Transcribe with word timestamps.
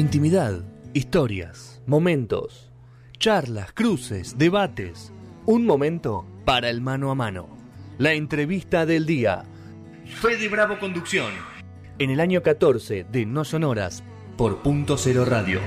Intimidad, 0.00 0.62
historias, 0.94 1.82
momentos, 1.86 2.72
charlas, 3.18 3.70
cruces, 3.74 4.38
debates. 4.38 5.12
Un 5.44 5.66
momento 5.66 6.24
para 6.46 6.70
el 6.70 6.80
mano 6.80 7.10
a 7.10 7.14
mano. 7.14 7.50
La 7.98 8.14
entrevista 8.14 8.86
del 8.86 9.04
día. 9.04 9.44
Fede 10.06 10.48
Bravo 10.48 10.78
Conducción. 10.78 11.30
En 11.98 12.08
el 12.08 12.18
año 12.20 12.42
14 12.42 13.04
de 13.12 13.26
No 13.26 13.44
Sonoras 13.44 14.02
por 14.38 14.62
Punto 14.62 14.96
Cero 14.96 15.26
Radio. 15.26 15.60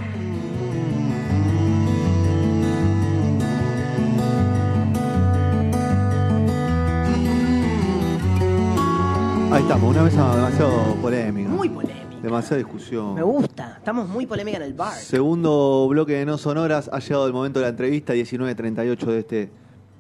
Ahí 9.52 9.62
estamos, 9.62 9.92
una 9.92 10.04
mesa 10.06 10.36
demasiado 10.36 10.96
polémica. 10.96 11.50
Muy 11.50 11.70
polémica. 11.70 12.03
Demasiada 12.24 12.56
discusión. 12.56 13.16
Me 13.16 13.22
gusta. 13.22 13.76
Estamos 13.80 14.08
muy 14.08 14.26
polémica 14.26 14.56
en 14.56 14.64
el 14.64 14.74
bar. 14.74 14.94
Segundo 14.94 15.86
bloque 15.90 16.14
de 16.14 16.26
No 16.26 16.38
Sonoras. 16.38 16.90
Ha 16.94 17.00
llegado 17.00 17.28
el 17.28 17.34
momento 17.34 17.60
de 17.60 17.66
la 17.66 17.70
entrevista, 17.72 18.14
19.38 18.14 19.06
de 19.08 19.20
este 19.20 19.52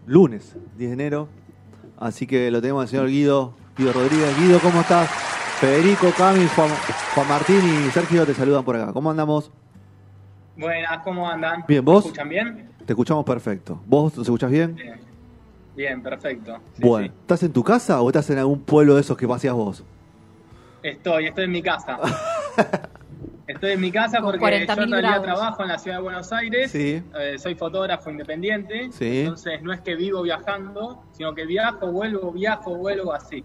lunes, 0.05 0.55
10 0.77 0.89
de 0.89 0.93
enero. 0.93 1.27
Así 1.99 2.25
que 2.25 2.49
lo 2.49 2.61
tenemos 2.61 2.83
al 2.83 2.87
señor 2.87 3.07
Guido, 3.09 3.53
Guido 3.77 3.91
Rodríguez. 3.91 4.37
Guido, 4.39 4.59
¿cómo 4.61 4.79
estás? 4.79 5.09
Federico, 5.59 6.07
Cami, 6.17 6.47
Juan, 6.55 6.69
Juan 7.13 7.27
Martín 7.27 7.59
y 7.59 7.91
Sergio 7.91 8.25
te 8.25 8.33
saludan 8.33 8.63
por 8.63 8.77
acá. 8.77 8.93
¿Cómo 8.93 9.11
andamos? 9.11 9.51
Buenas, 10.55 11.03
¿cómo 11.03 11.29
andan? 11.29 11.65
Bien, 11.67 11.83
¿vos? 11.83 12.05
¿Me 12.05 12.07
escuchan 12.07 12.29
bien? 12.29 12.69
Te 12.85 12.93
escuchamos 12.93 13.25
perfecto. 13.25 13.81
¿Vos 13.85 14.17
nos 14.17 14.25
escuchás 14.25 14.49
bien? 14.49 14.75
Bien, 14.75 14.99
Bien, 15.75 16.01
perfecto. 16.01 16.57
Sí, 16.77 16.81
bueno, 16.81 17.07
sí. 17.07 17.13
¿estás 17.19 17.43
en 17.43 17.51
tu 17.51 17.63
casa 17.65 17.99
o 18.01 18.07
estás 18.07 18.29
en 18.29 18.37
algún 18.37 18.61
pueblo 18.61 18.95
de 18.95 19.01
esos 19.01 19.17
que 19.17 19.27
paseas 19.27 19.55
vos? 19.55 19.83
Estoy, 20.83 21.25
estoy 21.27 21.45
en 21.45 21.51
mi 21.51 21.61
casa. 21.61 21.97
estoy 23.47 23.71
en 23.71 23.81
mi 23.81 23.91
casa 23.91 24.19
Con 24.21 24.31
porque 24.31 24.39
yo 24.39 24.45
40.000 24.45 24.83
en 24.83 24.91
realidad 24.91 25.01
grados. 25.01 25.23
trabajo 25.23 25.61
en 25.63 25.67
la 25.69 25.79
ciudad 25.79 25.97
de 25.97 26.03
Buenos 26.03 26.31
Aires. 26.33 26.71
Sí. 26.71 27.01
Eh, 27.19 27.35
soy 27.37 27.55
fotógrafo 27.55 28.09
independiente. 28.11 28.89
Sí. 28.91 29.19
Entonces 29.21 29.61
no 29.61 29.73
es 29.73 29.81
que 29.81 29.95
vivo 29.95 30.21
viajando, 30.21 31.03
sino 31.13 31.33
que 31.33 31.45
viajo, 31.45 31.87
vuelvo, 31.91 32.31
viajo, 32.31 32.75
vuelvo 32.75 33.13
así. 33.13 33.43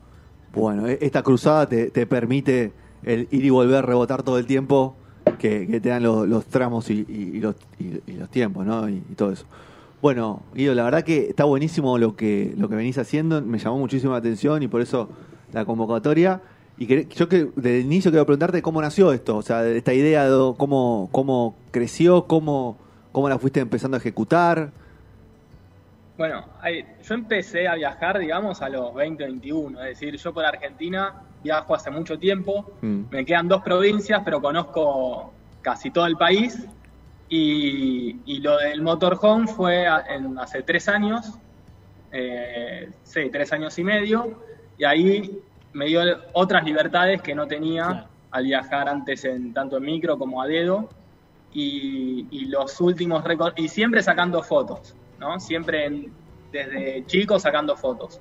Bueno, 0.52 0.86
e- 0.88 0.98
esta 1.00 1.22
cruzada 1.22 1.68
te, 1.68 1.90
te 1.90 2.06
permite 2.06 2.72
el 3.04 3.28
ir 3.30 3.44
y 3.44 3.50
volver, 3.50 3.86
rebotar 3.86 4.22
todo 4.22 4.38
el 4.38 4.46
tiempo 4.46 4.96
que, 5.38 5.66
que 5.66 5.80
te 5.80 5.90
dan 5.90 6.02
los, 6.02 6.26
los 6.26 6.46
tramos 6.46 6.90
y, 6.90 7.04
y- 7.08 7.36
y 7.36 7.40
los, 7.40 7.54
y- 7.78 8.00
y 8.10 8.14
los 8.16 8.28
tiempos, 8.30 8.66
¿no? 8.66 8.88
Y, 8.88 8.94
y 9.10 9.14
todo 9.14 9.30
eso. 9.32 9.44
Bueno, 10.00 10.42
Guido, 10.54 10.74
la 10.74 10.84
verdad 10.84 11.02
que 11.02 11.28
está 11.28 11.44
buenísimo 11.44 11.98
lo 11.98 12.14
que, 12.16 12.54
lo 12.56 12.68
que 12.68 12.76
venís 12.76 12.98
haciendo, 12.98 13.40
me 13.42 13.58
llamó 13.58 13.78
muchísima 13.78 14.16
atención 14.16 14.62
y 14.62 14.68
por 14.68 14.80
eso 14.80 15.08
la 15.52 15.64
convocatoria. 15.64 16.40
Y 16.78 16.86
que, 16.86 17.06
yo 17.06 17.28
que 17.28 17.48
desde 17.56 17.78
el 17.80 17.84
inicio 17.86 18.10
quiero 18.10 18.24
preguntarte 18.24 18.62
cómo 18.62 18.80
nació 18.80 19.12
esto, 19.12 19.36
o 19.36 19.42
sea, 19.42 19.66
esta 19.66 19.92
idea, 19.92 20.24
de 20.30 20.54
cómo, 20.56 21.08
cómo 21.10 21.56
creció, 21.72 22.26
cómo, 22.26 22.76
cómo 23.12 23.28
la 23.28 23.38
fuiste 23.38 23.60
empezando 23.60 23.96
a 23.96 24.00
ejecutar. 24.00 24.70
Bueno, 26.16 26.44
yo 27.04 27.14
empecé 27.14 27.68
a 27.68 27.74
viajar, 27.76 28.18
digamos, 28.18 28.60
a 28.62 28.68
los 28.68 28.92
20, 28.94 29.24
21. 29.24 29.80
Es 29.82 29.88
decir, 30.00 30.16
yo 30.16 30.32
por 30.32 30.44
Argentina 30.44 31.14
viajo 31.44 31.74
hace 31.74 31.90
mucho 31.90 32.18
tiempo. 32.18 32.72
Mm. 32.80 33.02
Me 33.10 33.24
quedan 33.24 33.46
dos 33.48 33.62
provincias, 33.62 34.22
pero 34.24 34.40
conozco 34.40 35.32
casi 35.62 35.90
todo 35.90 36.06
el 36.06 36.16
país. 36.16 36.64
Y, 37.28 38.16
y 38.24 38.38
lo 38.40 38.56
del 38.56 38.82
motorhome 38.82 39.46
fue 39.48 39.86
a- 39.86 40.04
en- 40.08 40.38
hace 40.38 40.62
tres 40.62 40.88
años, 40.88 41.34
eh, 42.10 42.88
sí, 43.04 43.28
tres 43.30 43.52
años 43.52 43.78
y 43.78 43.84
medio, 43.84 44.42
y 44.78 44.84
ahí 44.84 45.38
me 45.78 45.86
dio 45.86 46.00
otras 46.32 46.64
libertades 46.64 47.22
que 47.22 47.34
no 47.34 47.46
tenía 47.46 47.84
Claro. 47.86 48.06
al 48.32 48.44
viajar 48.44 48.88
antes 48.88 49.24
en 49.24 49.54
tanto 49.54 49.76
en 49.78 49.84
micro 49.84 50.18
como 50.18 50.42
a 50.42 50.46
dedo. 50.46 50.88
Y, 51.52 52.26
y 52.30 52.44
los 52.46 52.78
últimos 52.80 53.24
récords, 53.24 53.54
y 53.56 53.68
siempre 53.68 54.02
sacando 54.02 54.42
fotos, 54.42 54.94
¿no? 55.18 55.40
Siempre 55.40 55.86
en- 55.86 56.12
desde 56.52 57.04
chico 57.06 57.38
sacando 57.38 57.74
fotos. 57.74 58.20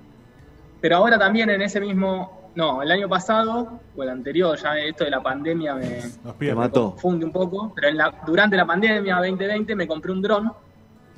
Pero 0.80 0.96
ahora 0.98 1.18
también 1.20 1.50
en 1.50 1.62
ese 1.62 1.82
mismo, 1.82 2.52
no, 2.56 2.82
el 2.82 2.90
año 2.90 3.10
pasado, 3.10 3.80
o 3.98 4.04
el 4.04 4.10
anterior, 4.10 4.58
ya 4.58 4.78
esto 4.80 5.04
de 5.04 5.10
la 5.12 5.22
pandemia 5.22 5.76
me, 5.76 6.02
pierde. 6.40 6.56
mató. 6.56 6.92
confunde 6.92 7.26
un 7.26 7.32
poco, 7.34 7.74
pero 7.76 7.90
en 7.90 7.98
la, 7.98 8.14
durante 8.26 8.56
la 8.56 8.66
pandemia 8.66 9.18
2020 9.18 9.76
me 9.76 9.88
compré 9.88 10.12
un 10.14 10.22
dron 10.22 10.52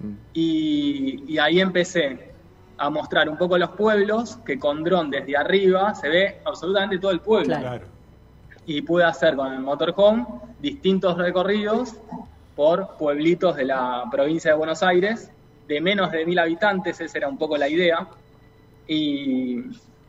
Mm. 0.01 0.13
y, 0.33 1.33
y 1.33 1.37
ahí 1.39 1.59
empecé 1.59 2.28
a 2.79 2.89
mostrar 2.89 3.27
un 3.29 3.37
poco 3.37 3.57
los 3.57 3.71
pueblos, 3.71 4.37
que 4.45 4.57
con 4.57 4.83
dron 4.83 5.09
desde 5.11 5.35
arriba 5.35 5.93
se 5.93 6.09
ve 6.09 6.39
absolutamente 6.45 6.97
todo 6.99 7.11
el 7.11 7.19
pueblo. 7.19 7.55
Claro. 7.57 7.85
Y 8.65 8.81
pude 8.81 9.03
hacer 9.03 9.35
con 9.35 9.51
el 9.53 9.59
motorhome 9.59 10.25
distintos 10.59 11.17
recorridos 11.17 11.95
por 12.55 12.97
pueblitos 12.97 13.55
de 13.55 13.65
la 13.65 14.03
provincia 14.11 14.51
de 14.51 14.57
Buenos 14.57 14.83
Aires, 14.83 15.31
de 15.67 15.81
menos 15.81 16.11
de 16.11 16.25
mil 16.25 16.39
habitantes, 16.39 16.99
esa 16.99 17.17
era 17.17 17.27
un 17.27 17.37
poco 17.37 17.57
la 17.57 17.67
idea. 17.67 18.07
Y, 18.87 19.59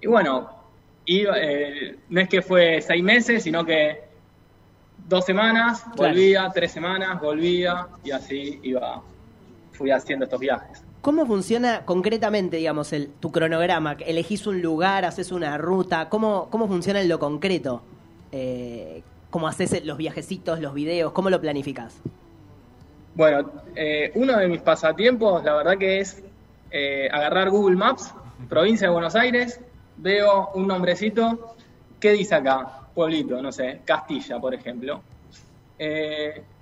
y 0.00 0.06
bueno, 0.06 0.50
eh, 1.06 1.97
no 2.08 2.20
es 2.20 2.28
que 2.28 2.42
fue 2.42 2.81
seis 2.81 3.02
meses, 3.02 3.42
sino 3.42 3.64
que 3.64 4.02
dos 5.08 5.25
semanas, 5.25 5.82
Claro. 5.82 6.12
volvía, 6.12 6.50
tres 6.54 6.72
semanas, 6.72 7.20
volvía, 7.20 7.87
y 8.04 8.10
así 8.10 8.60
iba, 8.62 9.02
fui 9.72 9.91
haciendo 9.91 10.25
estos 10.25 10.38
viajes. 10.41 10.82
¿Cómo 11.00 11.25
funciona 11.25 11.87
concretamente, 11.87 12.59
digamos, 12.59 12.94
tu 13.21 13.33
cronograma? 13.33 13.97
¿Elegís 14.05 14.47
un 14.47 14.61
lugar, 14.61 15.06
haces 15.06 15.33
una 15.33 15.56
ruta? 15.56 16.11
¿Cómo, 16.11 16.49
cómo 16.50 16.69
funciona 16.69 17.00
en 17.00 17.09
lo 17.09 17.19
concreto? 17.19 17.81
Eh, 18.33 19.03
¿Cómo 19.31 19.49
haces 19.49 19.83
los 19.87 19.97
viajecitos, 19.97 20.61
los 20.61 20.75
videos? 20.75 21.12
¿Cómo 21.12 21.31
lo 21.31 21.41
planificás? 21.41 21.97
Bueno, 23.15 23.50
eh, 23.75 24.12
uno 24.15 24.37
de 24.37 24.47
mis 24.47 24.61
pasatiempos, 24.61 25.43
la 25.43 25.55
verdad 25.55 25.78
que 25.78 26.00
es 26.00 26.22
eh, 26.71 27.09
agarrar 27.11 27.49
Google 27.49 27.77
Maps, 27.77 28.12
provincia 28.50 28.88
de 28.88 28.93
Buenos 28.93 29.17
Aires, 29.17 29.59
veo 29.97 30.50
un 30.55 30.67
nombrecito, 30.67 31.55
¿qué 31.99 32.12
dice 32.12 32.34
acá? 32.34 32.88
Pueblito, 32.94 33.41
no 33.41 33.53
sé, 33.53 33.81
Castilla, 33.87 34.38
por 34.38 34.53
ejemplo. 34.53 35.00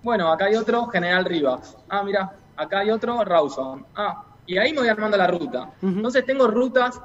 Bueno, 0.01 0.31
acá 0.31 0.45
hay 0.45 0.55
otro, 0.55 0.87
General 0.87 1.25
Rivas. 1.25 1.77
Ah, 1.89 2.05
mira, 2.05 2.33
acá 2.59 2.81
hay 2.81 2.91
otro, 2.91 3.25
Rawson. 3.25 3.87
Ah, 3.95 4.25
y 4.47 4.59
ahí 4.59 4.73
me 4.73 4.81
voy 4.81 4.89
armando 4.89 5.17
la 5.17 5.27
ruta. 5.27 5.71
Entonces 5.83 6.25
tengo 6.27 6.47
rutas, 6.47 7.01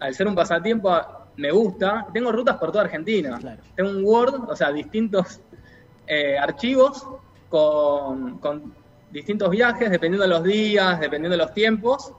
al 0.00 0.14
ser 0.14 0.26
un 0.26 0.34
pasatiempo, 0.34 0.96
me 1.36 1.50
gusta, 1.50 2.06
tengo 2.12 2.32
rutas 2.32 2.56
por 2.56 2.72
toda 2.72 2.84
Argentina. 2.84 3.38
Claro. 3.38 3.62
Tengo 3.74 3.90
un 3.90 4.04
Word, 4.04 4.48
o 4.48 4.56
sea, 4.56 4.72
distintos 4.72 5.40
eh, 6.06 6.38
archivos 6.38 7.06
con, 7.48 8.38
con 8.38 8.74
distintos 9.10 9.50
viajes, 9.50 9.90
dependiendo 9.90 10.22
de 10.22 10.28
los 10.28 10.42
días, 10.44 11.00
dependiendo 11.00 11.36
de 11.36 11.44
los 11.44 11.52
tiempos, 11.52 12.12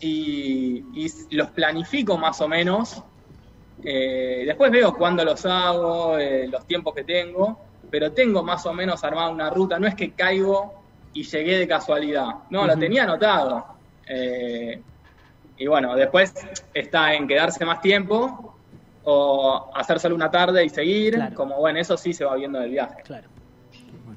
y, 0.00 0.84
y 0.94 1.36
los 1.36 1.50
planifico 1.50 2.18
más 2.18 2.40
o 2.40 2.48
menos. 2.48 3.02
Eh, 3.82 4.44
después 4.46 4.70
veo 4.70 4.94
cuándo 4.94 5.24
los 5.24 5.44
hago, 5.46 6.18
eh, 6.18 6.48
los 6.48 6.66
tiempos 6.66 6.94
que 6.94 7.04
tengo, 7.04 7.58
pero 7.90 8.12
tengo 8.12 8.42
más 8.42 8.66
o 8.66 8.72
menos 8.72 9.04
armada 9.04 9.28
una 9.28 9.50
ruta. 9.50 9.78
No 9.78 9.86
es 9.86 9.94
que 9.94 10.12
caigo 10.12 10.83
y 11.14 11.22
llegué 11.22 11.58
de 11.58 11.68
casualidad. 11.68 12.26
No, 12.50 12.66
lo 12.66 12.72
Ujú. 12.72 12.80
tenía 12.80 13.04
anotado. 13.04 13.64
Eh, 14.06 14.82
y 15.56 15.66
bueno, 15.66 15.94
después 15.94 16.34
está 16.74 17.14
en 17.14 17.26
quedarse 17.28 17.64
más 17.64 17.80
tiempo 17.80 18.56
o 19.04 19.70
hacer 19.74 20.00
solo 20.00 20.14
una 20.14 20.30
tarde 20.30 20.64
y 20.64 20.68
seguir. 20.68 21.14
Claro. 21.14 21.34
Como 21.34 21.56
bueno, 21.58 21.78
eso 21.78 21.96
sí 21.96 22.12
se 22.12 22.24
va 22.24 22.34
viendo 22.36 22.58
del 22.58 22.70
viaje. 22.70 23.02
Claro. 23.04 23.28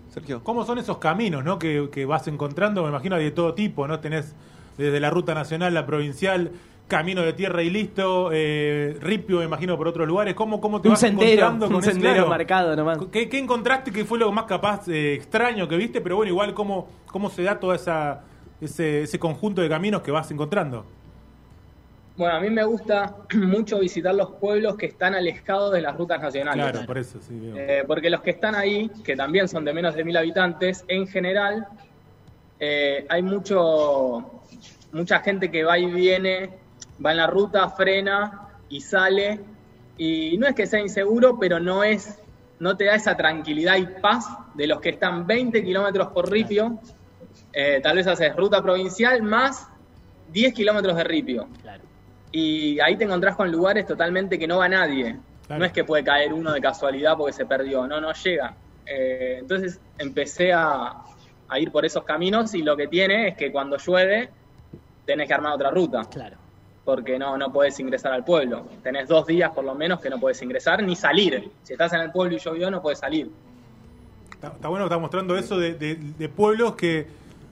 Sergio. 0.10 0.44
¿Cómo 0.44 0.66
son 0.66 0.80
esos 0.80 0.98
caminos 0.98 1.44
¿no? 1.44 1.60
que, 1.60 1.90
que 1.92 2.06
vas 2.06 2.28
encontrando? 2.28 2.82
Me 2.84 2.90
imagino 2.90 3.18
de 3.18 3.30
todo 3.32 3.54
tipo, 3.54 3.88
¿no? 3.88 4.00
Tenés 4.00 4.34
desde 4.78 5.00
la 5.00 5.10
ruta 5.12 5.34
nacional, 5.36 5.74
la 5.74 5.86
provincial, 5.86 6.52
camino 6.88 7.22
de 7.22 7.34
tierra 7.34 7.62
y 7.64 7.70
listo, 7.70 8.30
eh, 8.32 8.98
ripio, 9.02 9.40
me 9.40 9.46
imagino, 9.46 9.78
por 9.78 9.88
otros 9.88 10.08
lugares. 10.08 10.34
¿Cómo, 10.34 10.62
cómo 10.62 10.82
te 10.82 10.88
Un 10.88 10.94
vas 10.94 11.00
sendero, 11.02 11.32
encontrando 11.48 11.68
un 11.68 11.74
con 11.74 11.82
eso? 11.82 11.92
sendero 11.92 12.14
Claro. 12.14 12.30
marcado 12.30 12.76
nomás. 12.76 12.98
¿Qué, 13.12 13.28
qué 13.28 13.40
encontraste 13.40 13.92
que 13.92 14.06
fue 14.06 14.18
lo 14.18 14.32
más 14.32 14.46
capaz 14.46 14.88
eh, 14.88 15.14
extraño 15.14 15.68
que 15.68 15.76
viste? 15.76 16.00
Pero 16.02 16.16
bueno, 16.16 16.32
igual, 16.32 16.54
¿cómo, 16.54 16.88
cómo 17.08 17.30
se 17.30 17.44
da 17.44 17.60
todo 17.60 17.74
esa, 17.74 18.22
ese, 18.62 19.04
ese 19.04 19.20
conjunto 19.20 19.62
de 19.62 19.70
caminos 19.70 20.02
que 20.02 20.12
vas 20.12 20.32
encontrando? 20.32 20.86
Bueno, 22.16 22.36
a 22.36 22.40
mí 22.40 22.50
me 22.50 22.64
gusta 22.64 23.16
mucho 23.36 23.80
visitar 23.80 24.16
los 24.16 24.32
pueblos 24.32 24.76
que 24.78 24.86
están 24.88 25.14
alejados 25.14 25.74
de 25.74 25.82
las 25.82 25.96
rutas 25.98 26.22
nacionales. 26.22 26.72
Claro, 26.72 26.88
por 26.88 26.98
eso, 26.98 27.20
sí. 27.22 27.52
Eh, 27.56 27.84
porque 27.86 28.10
los 28.10 28.22
que 28.22 28.32
están 28.32 28.56
ahí, 28.56 28.90
que 29.04 29.16
también 29.16 29.48
son 29.48 29.66
de 29.66 29.74
menos 29.74 29.94
de 29.94 30.04
mil 30.04 30.16
habitantes, 30.18 30.84
en 30.88 31.06
general 31.08 31.68
eh, 32.60 33.06
hay 33.10 33.22
mucho 33.22 34.32
mucha 34.94 35.20
gente 35.20 35.52
que 35.52 35.64
va 35.64 35.78
y 35.78 35.86
viene, 35.86 36.50
va 37.04 37.12
en 37.12 37.18
la 37.18 37.28
ruta, 37.28 37.70
frena 37.70 38.50
y 38.70 38.82
sale. 38.82 39.40
Y 39.98 40.38
no 40.38 40.48
es 40.48 40.56
que 40.56 40.68
sea 40.68 40.80
inseguro, 40.80 41.38
pero 41.40 41.60
no 41.60 41.84
es, 41.84 42.20
no 42.60 42.78
te 42.78 42.86
da 42.86 42.96
esa 42.96 43.16
tranquilidad 43.16 43.78
y 43.78 43.86
paz 44.02 44.28
de 44.54 44.68
los 44.68 44.80
que 44.80 44.90
están 44.90 45.26
20 45.26 45.64
kilómetros 45.64 46.08
por 46.10 46.30
ripio. 46.30 46.80
Eh, 47.54 47.80
tal 47.82 47.96
vez 47.96 48.08
haces 48.08 48.36
ruta 48.36 48.62
provincial 48.62 49.22
más 49.24 49.68
10 50.32 50.54
kilómetros 50.54 50.96
de 50.96 51.04
ripio. 51.04 51.48
Claro. 51.62 51.84
Y 52.32 52.80
ahí 52.80 52.98
te 52.98 53.06
encontrás 53.06 53.36
con 53.36 53.52
lugares 53.52 53.86
totalmente 53.86 54.38
que 54.38 54.48
no 54.48 54.58
va 54.58 54.70
nadie. 54.70 55.18
Claro. 55.48 55.60
No 55.60 55.66
es 55.66 55.72
que 55.72 55.84
puede 55.84 56.04
caer 56.04 56.34
uno 56.34 56.52
de 56.52 56.62
casualidad 56.62 57.16
porque 57.18 57.34
se 57.34 57.46
perdió, 57.46 57.88
no, 57.88 58.02
no 58.02 58.12
llega. 58.14 58.56
Eh, 58.86 59.38
entonces 59.40 59.80
empecé 59.98 60.54
a, 60.54 61.04
a 61.48 61.60
ir 61.60 61.72
por 61.72 61.86
esos 61.86 62.04
caminos 62.04 62.54
y 62.54 62.62
lo 62.62 62.76
que 62.76 62.88
tiene 62.88 63.30
es 63.30 63.38
que 63.38 63.52
cuando 63.52 63.78
llueve 63.78 64.30
tenés 65.06 65.28
que 65.28 65.34
armar 65.34 65.54
otra 65.54 65.72
ruta. 65.72 66.04
Claro. 66.10 66.38
Porque 66.88 67.20
no, 67.20 67.38
no 67.38 67.52
puedes 67.52 67.78
ingresar 67.82 68.14
al 68.14 68.24
pueblo. 68.24 68.66
Tenés 68.82 69.10
dos 69.10 69.28
días 69.28 69.52
por 69.54 69.66
lo 69.66 69.76
menos 69.76 70.00
que 70.00 70.10
no 70.10 70.22
puedes 70.22 70.42
ingresar 70.42 70.82
ni 70.82 70.96
salir. 70.96 71.52
Si 71.64 71.74
estás 71.74 71.92
en 71.92 72.00
el 72.00 72.12
pueblo 72.12 72.38
y 72.38 72.40
llovió, 72.40 72.72
no 72.72 72.82
puedes 72.82 73.00
salir. 73.00 73.30
Está, 74.32 74.48
está 74.48 74.70
bueno 74.70 74.86
que 74.86 74.94
está 74.94 74.98
mostrando 74.98 75.38
eso 75.38 75.58
de, 75.60 75.74
de- 75.74 75.96
de 75.98 76.30
pueblos 76.30 76.76
que 76.76 77.06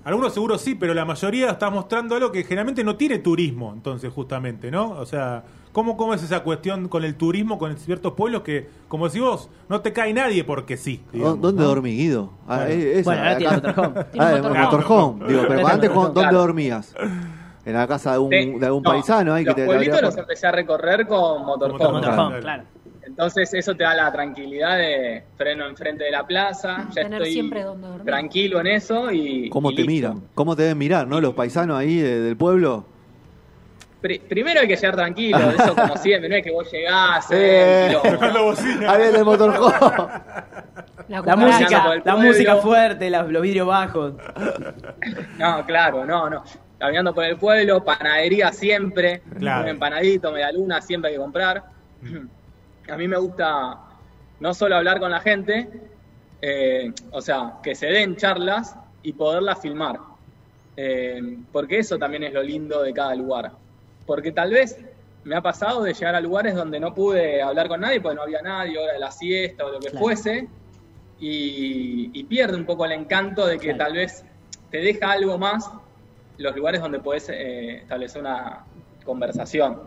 algunos 0.06 0.34
seguro 0.34 0.58
sí, 0.58 0.74
pero 0.76 0.94
la 0.94 1.04
mayoría 1.04 1.50
está 1.52 1.70
mostrando 1.70 2.16
algo 2.16 2.32
que 2.32 2.44
generalmente 2.46 2.82
no 2.86 2.96
tiene 2.96 3.20
turismo, 3.20 3.74
entonces 3.74 4.14
justamente, 4.14 4.72
¿no? 4.72 4.92
O 4.92 5.06
sea, 5.06 5.44
¿cómo, 5.74 5.98
cómo 5.98 6.14
es 6.14 6.24
esa 6.24 6.40
cuestión 6.42 6.88
con 6.88 7.04
el 7.04 7.16
turismo, 7.16 7.58
con 7.60 7.76
ciertos 7.76 8.14
pueblos 8.14 8.42
que, 8.44 8.70
como 8.88 9.08
decís 9.10 9.20
vos, 9.22 9.50
no 9.68 9.82
te 9.82 9.92
cae 9.92 10.14
nadie 10.14 10.46
porque 10.46 10.78
sí? 10.78 11.02
digamos, 11.12 11.42
¿Dónde 11.42 11.62
¿no? 11.62 11.68
dormí, 11.68 11.92
Guido? 11.98 12.30
Ah, 12.48 12.60
Bueno. 12.68 12.72
esa, 12.84 13.04
Bueno, 13.10 13.22
ahora 13.22 13.38
tiene 13.38 13.54
acá- 13.54 13.68
motorhome. 13.68 14.06
Ah, 14.18 14.64
motorhome. 14.64 15.28
Digo, 15.28 15.42
pero 15.50 15.68
antes, 15.68 15.94
¿dónde 15.94 16.22
Claro. 16.22 16.38
dormías? 16.38 16.96
¿En 17.66 17.74
la 17.74 17.88
casa 17.88 18.14
de, 18.14 18.20
un, 18.20 18.30
Sí, 18.30 18.52
de 18.60 18.66
algún 18.66 18.84
no, 18.84 18.92
paisano 18.92 19.34
ahí 19.34 19.44
que 19.44 19.48
los 19.50 19.56
te 19.56 19.62
te 19.64 19.66
pueblitos 19.68 20.02
los 20.02 20.18
empecé 20.18 20.48
a 20.48 20.52
recorrer 20.52 21.08
con 21.08 21.46
motorhome. 21.46 21.84
Con 21.84 21.94
Motorhome, 21.96 22.40
claro. 22.40 22.64
Entonces 23.04 23.54
eso 23.54 23.74
te 23.76 23.84
da 23.84 23.94
la 23.96 24.12
tranquilidad 24.12 24.78
de 24.78 25.24
freno 25.38 25.66
enfrente 25.68 26.04
de 26.04 26.12
la 26.12 26.26
plaza, 26.26 26.86
ya 26.90 27.04
Tener 27.04 27.22
estoy 27.22 27.34
siempre 27.34 27.64
donde 27.64 27.88
dormir. 27.88 28.06
tranquilo 28.06 28.60
en 28.60 28.68
eso 28.68 29.12
y 29.12 29.48
¿Cómo 29.50 29.72
y 29.72 29.76
te 29.76 29.82
listo. 29.84 29.92
miran? 30.10 30.28
¿Cómo 30.34 30.56
te 30.56 30.64
deben 30.64 30.78
mirar, 30.78 31.08
no? 31.08 31.22
Los 31.22 31.34
paisanos 31.34 31.78
ahí 31.78 31.98
de- 31.98 32.20
del 32.22 32.36
pueblo. 32.38 32.86
Pri- 34.02 34.20
primero 34.20 34.60
hay 34.60 34.68
que 34.68 34.76
llegar 34.76 34.96
tranquilo, 34.96 35.38
eso 35.58 35.76
como 35.76 35.98
siempre, 35.98 36.30
no 36.30 36.36
es 36.36 36.44
que 36.44 36.52
vos 36.52 36.70
llegás, 36.72 37.32
Eh. 37.32 37.36
eh, 37.38 37.88
quilombo, 37.88 38.10
¿no? 38.10 38.14
Tocando 38.20 38.44
bocina. 38.44 38.92
Ahí 38.92 39.02
viene 39.02 39.18
el 39.20 39.26
motorhome. 39.26 39.76
La, 41.08 41.22
La 41.22 41.36
música, 41.36 41.84
la 42.04 42.16
música 42.16 42.56
fuerte, 42.58 43.10
los 43.12 43.42
vidrios 43.42 43.68
bajos. 43.68 44.14
No, 45.38 45.66
claro, 45.66 46.06
no, 46.06 46.30
no. 46.30 46.44
Caminando 46.78 47.14
por 47.14 47.24
el 47.24 47.38
pueblo, 47.38 47.84
panadería 47.84 48.52
siempre, 48.52 49.22
Claro. 49.40 49.64
un 49.64 49.70
empanadito, 49.70 50.32
media 50.32 50.52
luna, 50.52 50.82
siempre 50.82 51.10
hay 51.10 51.16
que 51.16 51.22
comprar. 51.22 51.64
A 52.88 52.98
mí 52.98 53.08
me 53.08 53.18
gusta 53.18 53.80
no 54.40 54.54
solo 54.54 54.76
hablar 54.76 55.00
con 55.00 55.10
la 55.10 55.20
gente, 55.22 55.70
eh, 56.42 56.92
o 57.12 57.22
sea, 57.22 57.56
que 57.64 57.74
se 57.74 57.88
den 57.88 58.16
charlas 58.16 58.76
y 59.02 59.14
poderlas 59.14 59.62
filmar. 59.62 60.00
Eh, 60.78 61.20
porque 61.52 61.80
eso 61.80 61.98
también 61.98 62.24
es 62.24 62.34
lo 62.34 62.44
lindo 62.44 62.84
de 62.84 62.94
cada 62.94 63.16
lugar. 63.16 63.54
Porque 64.06 64.32
tal 64.34 64.52
vez 64.52 64.78
me 65.24 65.36
ha 65.36 65.42
pasado 65.42 65.82
de 65.84 65.94
llegar 65.94 66.14
a 66.14 66.20
lugares 66.22 66.54
donde 66.54 66.80
no 66.80 66.94
pude 66.94 67.42
hablar 67.42 67.68
con 67.70 67.80
nadie 67.82 68.02
porque 68.02 68.18
no 68.18 68.22
había 68.24 68.42
nadie, 68.42 68.78
hora 68.78 68.94
de 68.94 69.00
la 69.00 69.10
siesta 69.10 69.66
o 69.66 69.72
lo 69.72 69.80
que 69.80 69.90
Claro. 69.90 70.06
fuese, 70.06 70.48
y, 71.18 72.12
y 72.14 72.24
pierde 72.26 72.56
un 72.58 72.66
poco 72.66 72.86
el 72.86 72.92
encanto 72.92 73.48
de 73.48 73.58
que 73.58 73.74
Claro. 73.74 73.86
tal 73.86 73.94
vez 73.94 74.24
te 74.70 74.78
deja 74.80 75.12
algo 75.12 75.38
más 75.40 75.68
los 76.38 76.56
lugares 76.56 76.82
donde 76.82 77.00
puedes 77.00 77.28
eh, 77.30 77.78
establecer 77.82 78.22
una 78.22 78.66
conversación. 79.06 79.80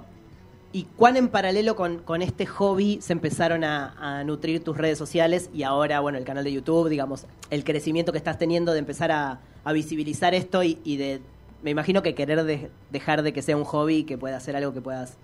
¿Y 0.70 0.84
cuán 0.96 1.16
en 1.16 1.28
paralelo 1.28 1.76
con, 1.76 1.98
con 2.00 2.20
este 2.20 2.44
hobby 2.44 2.98
se 3.00 3.14
empezaron 3.14 3.64
a, 3.64 3.94
a 3.98 4.24
nutrir 4.24 4.62
tus 4.62 4.76
redes 4.76 4.98
sociales 4.98 5.48
y 5.54 5.62
ahora, 5.62 6.00
bueno, 6.00 6.18
el 6.18 6.24
canal 6.24 6.44
de 6.44 6.52
YouTube, 6.52 6.88
digamos, 6.90 7.26
el 7.50 7.64
crecimiento 7.64 8.12
que 8.12 8.18
estás 8.18 8.36
teniendo 8.38 8.72
de 8.72 8.78
empezar 8.80 9.10
a, 9.10 9.40
a 9.64 9.72
visibilizar 9.72 10.34
esto 10.34 10.62
y, 10.62 10.78
y 10.84 10.98
de, 10.98 11.20
me 11.62 11.70
imagino 11.70 12.02
que 12.02 12.14
querer 12.14 12.44
de- 12.44 12.70
dejar 12.90 13.22
de 13.22 13.32
que 13.32 13.40
sea 13.40 13.56
un 13.56 13.64
hobby 13.64 13.96
y 13.98 14.04
que 14.04 14.18
pueda 14.18 14.38
ser 14.40 14.56
algo 14.56 14.74
que 14.74 14.82
puedas 14.82 15.16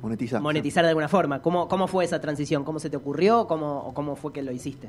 Monetizar. 0.00 0.40
monetizar 0.40 0.84
de 0.84 0.90
alguna 0.90 1.08
forma. 1.08 1.42
¿Cómo, 1.42 1.66
cómo 1.66 1.88
fue 1.88 2.04
esa 2.04 2.20
transición? 2.20 2.62
¿Cómo 2.62 2.78
se 2.78 2.88
te 2.88 2.96
ocurrió? 2.96 3.48
¿Cómo, 3.48 3.80
o 3.80 3.92
¿Cómo 3.94 4.14
fue 4.14 4.32
que 4.32 4.40
lo 4.42 4.52
hiciste? 4.52 4.88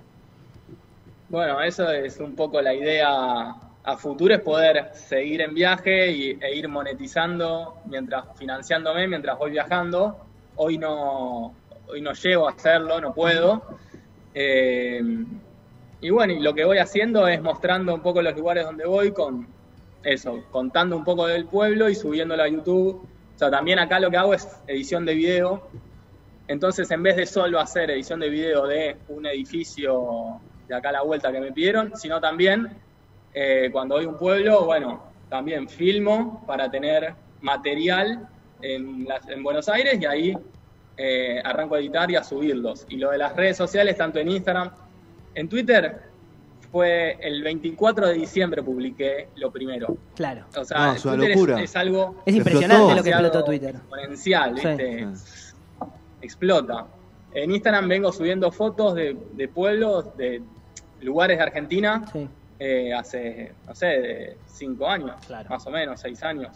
Bueno, 1.29 1.59
eso 1.61 1.89
es 1.89 2.19
un 2.19 2.35
poco 2.35 2.61
la 2.61 2.75
idea 2.75 3.55
a 3.83 3.97
futuro, 3.97 4.33
es 4.33 4.41
poder 4.41 4.91
seguir 4.93 5.41
en 5.41 5.53
viaje 5.53 6.11
y, 6.11 6.37
e 6.41 6.55
ir 6.55 6.67
monetizando, 6.69 7.77
mientras 7.85 8.25
financiándome 8.37 9.07
mientras 9.07 9.37
voy 9.37 9.51
viajando. 9.51 10.17
Hoy 10.55 10.77
no, 10.77 11.53
hoy 11.87 12.01
no 12.01 12.13
llego 12.13 12.47
a 12.47 12.51
hacerlo, 12.51 13.01
no 13.01 13.13
puedo. 13.13 13.61
Eh, 14.33 15.01
y 16.01 16.09
bueno, 16.09 16.33
y 16.33 16.39
lo 16.39 16.53
que 16.53 16.65
voy 16.65 16.77
haciendo 16.77 17.27
es 17.27 17.41
mostrando 17.41 17.93
un 17.93 18.01
poco 18.01 18.21
los 18.21 18.35
lugares 18.35 18.65
donde 18.65 18.85
voy 18.85 19.11
con 19.11 19.47
eso, 20.03 20.43
contando 20.51 20.97
un 20.97 21.03
poco 21.03 21.27
del 21.27 21.45
pueblo 21.45 21.89
y 21.89 21.95
subiéndolo 21.95 22.43
a 22.43 22.47
YouTube. 22.47 23.07
O 23.35 23.37
sea, 23.37 23.49
también 23.49 23.79
acá 23.79 23.99
lo 23.99 24.09
que 24.11 24.17
hago 24.17 24.33
es 24.33 24.47
edición 24.67 25.05
de 25.05 25.13
video. 25.13 25.67
Entonces, 26.47 26.89
en 26.91 27.03
vez 27.03 27.15
de 27.15 27.25
solo 27.25 27.59
hacer 27.59 27.89
edición 27.89 28.19
de 28.19 28.29
video 28.29 28.67
de 28.67 28.97
un 29.09 29.25
edificio 29.25 30.39
de 30.67 30.75
acá 30.75 30.89
a 30.89 30.93
la 30.93 31.01
vuelta 31.01 31.31
que 31.31 31.39
me 31.39 31.51
pidieron, 31.51 31.93
sino 31.95 32.19
también 32.19 32.69
eh, 33.33 33.69
cuando 33.71 33.95
voy 33.95 34.05
a 34.05 34.09
un 34.09 34.17
pueblo, 34.17 34.65
bueno, 34.65 35.03
también 35.29 35.67
filmo 35.67 36.43
para 36.45 36.69
tener 36.69 37.13
material 37.41 38.27
en, 38.61 39.05
las- 39.05 39.27
en 39.29 39.43
Buenos 39.43 39.67
Aires 39.69 39.97
y 39.99 40.05
ahí 40.05 40.37
eh, 40.97 41.41
arranco 41.43 41.75
a 41.75 41.79
editar 41.79 42.09
y 42.11 42.15
a 42.15 42.23
subirlos. 42.23 42.85
Y 42.89 42.97
lo 42.97 43.09
de 43.11 43.17
las 43.17 43.35
redes 43.35 43.57
sociales, 43.57 43.97
tanto 43.97 44.19
en 44.19 44.29
Instagram, 44.29 44.69
en 45.33 45.49
Twitter, 45.49 46.01
fue 46.71 47.17
el 47.21 47.41
24 47.43 48.07
de 48.07 48.13
diciembre 48.13 48.61
publiqué 48.63 49.29
lo 49.35 49.51
primero. 49.51 49.97
Claro. 50.15 50.45
O 50.57 50.63
sea, 50.65 50.77
No, 50.87 50.93
es 50.93 51.05
una 51.05 51.15
Twitter 51.15 51.31
es- 51.31 51.37
locura. 51.37 51.61
es 51.61 51.75
algo 51.75 52.15
Es 52.25 52.35
impresionante 52.35 52.75
explotó. 52.75 52.95
lo 52.95 53.03
que 53.03 53.09
explotó 53.09 53.43
Twitter. 53.43 53.75
Exponencial. 53.75 54.55
Explota. 56.21 56.85
En 57.33 57.51
Instagram 57.51 57.87
vengo 57.87 58.11
subiendo 58.11 58.51
fotos 58.51 58.95
de, 58.95 59.17
de 59.33 59.47
pueblos, 59.47 60.15
de 60.17 60.41
lugares 61.01 61.37
de 61.37 61.43
Argentina, 61.43 62.05
Sí. 62.13 62.27
Eh, 62.65 62.93
hace, 62.93 63.51
no 63.67 63.75
sé, 63.75 63.85
de 63.87 64.37
cinco 64.45 64.87
años, 64.87 65.17
Claro. 65.27 65.49
más 65.49 65.67
o 65.67 65.69
menos, 65.69 65.99
seis 65.99 66.23
años. 66.23 66.55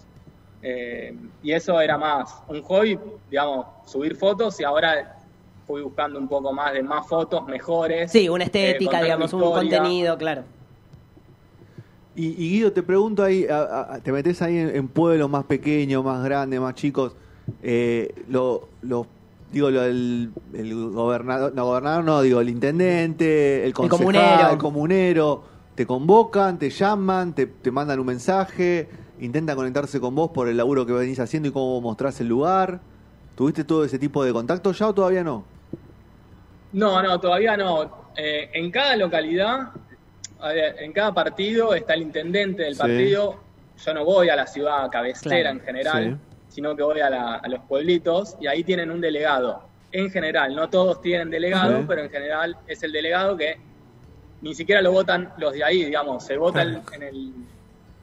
Eh, 0.62 1.14
y 1.44 1.52
eso 1.52 1.82
era 1.82 1.98
más 1.98 2.34
un 2.48 2.62
hobby, 2.64 2.98
digamos, 3.30 3.66
subir 3.86 4.16
fotos 4.16 4.58
y 4.62 4.64
ahora 4.64 5.18
fui 5.66 5.82
buscando 5.82 6.18
un 6.18 6.30
poco 6.30 6.54
más 6.54 6.72
de 6.72 6.82
más 6.82 7.06
fotos 7.06 7.46
mejores. 7.46 8.10
Sí, 8.10 8.30
una 8.30 8.46
eh, 8.46 8.48
estética, 8.48 9.02
digamos, 9.02 9.34
un 9.34 9.42
contenido, 9.42 10.18
claro. 10.18 10.46
Y, 12.16 12.28
y 12.30 12.50
Guido, 12.52 12.72
te 12.72 12.82
pregunto 12.84 13.22
ahí, 13.22 13.46
a- 13.46 13.96
a- 13.96 14.00
te 14.00 14.12
metes 14.14 14.42
ahí 14.42 14.58
en, 14.58 14.76
en 14.76 14.88
pueblos 14.88 15.30
más 15.30 15.44
pequeños, 15.44 16.06
más 16.06 16.24
grandes, 16.24 16.60
más 16.62 16.74
chicos. 16.74 17.14
Eh, 17.62 18.14
lo, 18.30 18.70
lo- 18.82 19.06
digo, 19.52 19.70
lo, 19.70 19.84
el, 19.84 20.32
el 20.54 20.92
gobernador, 20.92 21.54
no, 21.54 21.66
gobernador 21.66 22.04
no, 22.06 22.22
digo, 22.22 22.40
el 22.42 22.50
intendente, 22.50 23.66
el 23.66 23.74
concejal, 23.74 24.00
comunero. 24.00 24.50
el 24.52 24.58
comunero, 24.58 25.44
te 25.78 25.86
convocan, 25.86 26.58
te 26.58 26.72
llaman, 26.72 27.36
te, 27.36 27.46
te 27.46 27.70
mandan 27.70 28.00
un 28.00 28.08
mensaje, 28.08 28.90
intentan 29.20 29.56
conectarse 29.56 30.00
con 30.00 30.16
vos 30.16 30.32
por 30.32 30.48
el 30.50 30.58
laburo 30.58 30.88
que 30.88 30.92
venís 30.92 31.20
haciendo 31.20 31.50
y 31.50 31.52
cómo 31.52 31.80
mostrás 31.82 32.20
el 32.20 32.28
lugar. 32.28 32.80
¿Tuviste 33.36 33.64
todo 33.64 33.86
ese 33.86 34.00
tipo 34.00 34.24
de 34.26 34.34
contacto 34.34 34.72
ya 34.72 34.88
o 34.88 34.94
todavía 34.96 35.24
no? 35.24 35.46
No, 36.74 37.02
no, 37.04 37.20
todavía 37.20 37.56
no. 37.56 38.08
Eh, 38.18 38.50
en 38.54 38.72
cada 38.72 38.96
localidad, 38.96 39.70
a 40.40 40.48
ver, 40.50 40.78
en 40.80 40.92
cada 40.94 41.14
partido 41.14 41.76
está 41.76 41.94
el 41.94 42.02
intendente 42.02 42.64
del 42.64 42.74
Sí. 42.74 42.80
partido. 42.80 43.40
Yo 43.86 43.94
no 43.94 44.04
voy 44.04 44.30
a 44.30 44.36
la 44.36 44.48
ciudad 44.48 44.90
cabecera 44.92 45.30
Claro. 45.52 45.60
en 45.60 45.64
general, 45.64 46.20
Sí. 46.48 46.56
sino 46.56 46.76
que 46.76 46.82
voy 46.82 47.00
a, 47.02 47.12
la- 47.12 47.36
a 47.36 47.48
los 47.48 47.60
pueblitos 47.66 48.36
y 48.42 48.48
ahí 48.48 48.64
tienen 48.64 48.90
un 48.90 49.00
delegado. 49.00 49.62
En 49.92 50.10
general, 50.10 50.56
no 50.56 50.68
todos 50.70 51.02
tienen 51.02 51.30
delegado, 51.30 51.82
Sí. 51.82 51.86
pero 51.88 52.02
en 52.02 52.10
general 52.10 52.58
es 52.68 52.82
el 52.82 52.92
delegado 52.92 53.38
que 53.38 53.58
ni 54.42 54.54
siquiera 54.56 54.82
lo 54.82 54.92
votan 54.92 55.32
los 55.38 55.54
de 55.54 55.64
ahí, 55.64 55.86
digamos, 55.86 56.24
se 56.24 56.38
vota 56.38 56.62
el- 56.62 56.82
en, 56.94 57.04
el, 57.04 57.34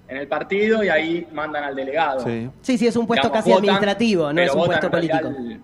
en 0.09 0.17
el 0.17 0.27
partido 0.29 0.83
y 0.85 0.89
ahí 0.89 1.27
mandan 1.33 1.65
al 1.65 1.75
delegado. 1.75 2.21
Sí. 2.21 2.51
Sí, 2.63 2.79
sí, 2.79 2.87
es 2.87 2.97
un 2.97 3.07
puesto 3.07 3.29
Digamos, 3.29 3.39
casi 3.45 3.51
votan, 3.51 3.65
administrativo, 3.65 4.33
no 4.33 4.41
es 4.43 4.55
un 4.55 4.65
puesto 4.67 4.91
político. 4.91 5.29
Al, 5.29 5.61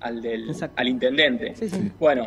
al 0.00 0.22
del, 0.22 0.56
al 0.76 0.88
intendente. 0.88 1.54
Sí, 1.56 1.68
sí. 1.68 1.92
Bueno, 1.98 2.26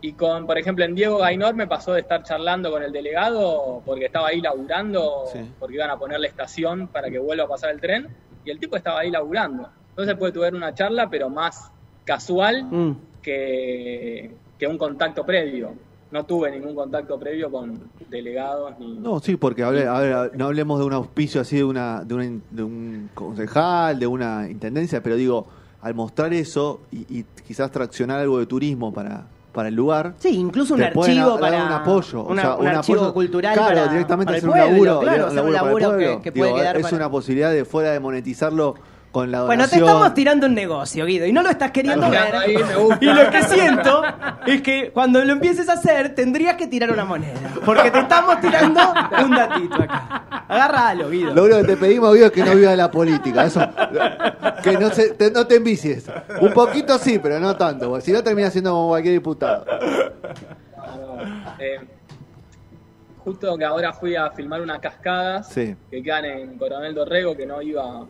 y 0.00 0.12
con, 0.14 0.46
por 0.46 0.58
ejemplo, 0.58 0.84
en 0.84 0.94
Diego 0.94 1.18
Gainor 1.18 1.54
me 1.54 1.66
pasó 1.66 1.92
de 1.92 2.00
estar 2.00 2.22
charlando 2.22 2.70
con 2.70 2.82
el 2.82 2.90
delegado 2.92 3.82
porque 3.86 4.06
estaba 4.06 4.28
ahí 4.28 4.40
laburando, 4.40 5.24
Sí. 5.32 5.38
porque 5.58 5.76
iban 5.76 5.90
a 5.90 5.98
poner 5.98 6.18
la 6.20 6.26
estación 6.26 6.88
para 6.88 7.08
que 7.10 7.18
vuelva 7.18 7.44
a 7.44 7.48
pasar 7.48 7.70
el 7.70 7.80
tren, 7.80 8.08
y 8.44 8.50
el 8.50 8.58
tipo 8.58 8.76
estaba 8.76 9.00
ahí 9.00 9.10
laburando. 9.10 9.68
Entonces 9.90 10.16
puede 10.16 10.32
tuve 10.32 10.48
una 10.48 10.74
charla, 10.74 11.08
pero 11.08 11.28
más 11.28 11.70
casual 12.04 12.64
Mm. 12.64 12.96
que, 13.22 14.30
que 14.58 14.66
un 14.66 14.76
contacto 14.78 15.24
previo. 15.24 15.74
No 16.12 16.24
tuve 16.26 16.50
ningún 16.50 16.74
contacto 16.74 17.18
previo 17.18 17.50
con 17.50 17.80
delegados 18.10 18.78
ni... 18.78 18.98
No, 18.98 19.18
sí, 19.20 19.36
porque 19.36 19.64
hable- 19.64 19.86
a 19.86 19.98
ver, 20.00 20.36
no 20.36 20.44
hablemos 20.46 20.78
de 20.78 20.84
un 20.84 20.92
auspicio 20.92 21.40
así 21.40 21.56
de 21.56 21.64
una, 21.64 22.04
de, 22.04 22.14
una- 22.14 22.40
de 22.50 22.62
un 22.62 23.10
concejal, 23.14 23.98
de 23.98 24.06
una 24.06 24.46
intendencia, 24.50 25.02
pero 25.02 25.16
digo, 25.16 25.46
al 25.80 25.94
mostrar 25.94 26.34
eso 26.34 26.80
y, 26.92 26.98
y 27.20 27.24
quizás 27.46 27.70
traccionar 27.70 28.20
algo 28.20 28.38
de 28.38 28.44
turismo 28.44 28.92
para, 28.92 29.24
para 29.54 29.68
el 29.68 29.74
lugar, 29.74 30.12
Sí, 30.18 30.28
incluso 30.36 30.74
un 30.74 30.82
archivo 30.82 31.40
para 31.40 31.64
un 31.64 31.72
apoyo, 31.72 32.24
una- 32.24 32.42
o 32.42 32.44
sea, 32.44 32.56
un, 32.56 32.66
archivo 32.68 33.00
apoyo- 33.00 33.14
cultural 33.14 33.54
claro, 33.54 33.74
para, 33.74 33.88
directamente 33.92 34.26
para 34.26 34.36
hacer 34.38 34.48
un 34.50 34.58
laburo, 34.58 35.00
claro, 35.00 35.24
un 35.24 35.30
hacer 35.30 35.44
un 35.44 35.52
laburo 35.52 35.52
para 35.52 35.56
el 35.56 35.64
laburo 35.64 35.90
que, 35.98 36.04
pueblo. 36.04 36.22
que 36.22 36.30
Digo, 36.30 36.46
puede 36.46 36.60
quedar 36.60 36.76
es 36.76 36.82
para- 36.82 36.96
una 36.96 37.10
posibilidad 37.10 37.50
de 37.52 37.64
fuera 37.64 37.90
de 37.92 38.00
monetizarlo 38.00 38.74
con 39.12 39.30
la 39.30 39.42
Bueno, 39.44 39.68
te 39.68 39.76
estamos 39.76 40.12
tirando 40.14 40.46
un 40.46 40.54
negocio, 40.54 41.04
Guido, 41.06 41.26
y 41.26 41.32
no 41.32 41.42
lo 41.42 41.50
estás 41.50 41.70
queriendo 41.70 42.10
ver. 42.10 42.34
ahí, 42.34 42.56
me 42.56 42.74
gusta. 42.76 42.98
Y 43.04 43.06
lo 43.06 43.30
que 43.30 43.42
siento 43.44 44.02
es 44.46 44.62
que 44.62 44.90
cuando 44.90 45.24
lo 45.24 45.32
empieces 45.32 45.68
a 45.68 45.74
hacer, 45.74 46.14
tendrías 46.14 46.56
que 46.56 46.66
tirar 46.66 46.90
una 46.90 47.04
moneda. 47.04 47.38
Porque 47.64 47.90
te 47.90 48.00
estamos 48.00 48.40
tirando 48.40 48.80
un 49.24 49.30
datito 49.30 49.74
acá. 49.76 50.24
Agárralo, 50.48 51.10
Guido. 51.10 51.34
Lo 51.34 51.44
único 51.44 51.58
que 51.60 51.64
te 51.66 51.76
pedimos, 51.76 52.12
Guido, 52.14 52.26
es 52.26 52.32
que 52.32 52.42
no 52.42 52.54
viva 52.56 52.74
la 52.74 52.90
política. 52.90 53.44
Eso, 53.44 53.60
que 54.62 54.72
no, 54.78 54.90
se, 54.90 55.10
te, 55.14 55.30
no 55.30 55.46
te 55.46 55.56
envicies. 55.56 56.06
Un 56.40 56.52
poquito 56.52 56.98
sí, 56.98 57.18
pero 57.22 57.38
no 57.38 57.54
tanto. 57.56 57.88
porque 57.90 58.04
si 58.06 58.12
no, 58.12 58.22
terminas 58.24 58.52
siendo 58.52 58.70
como 58.72 58.88
cualquier 58.88 59.14
diputado. 59.14 59.64
Eh, 61.58 61.78
justo 63.24 63.56
que 63.56 63.64
ahora 63.64 63.92
fui 63.92 64.16
a 64.16 64.30
filmar 64.30 64.60
unas 64.62 64.80
cascadas 64.80 65.48
Sí. 65.48 65.76
que 65.90 66.02
quedan 66.02 66.24
en 66.24 66.58
Coronel 66.58 66.94
Dorrego, 66.94 67.36
que 67.36 67.46
no 67.46 67.62
iba, 67.62 68.04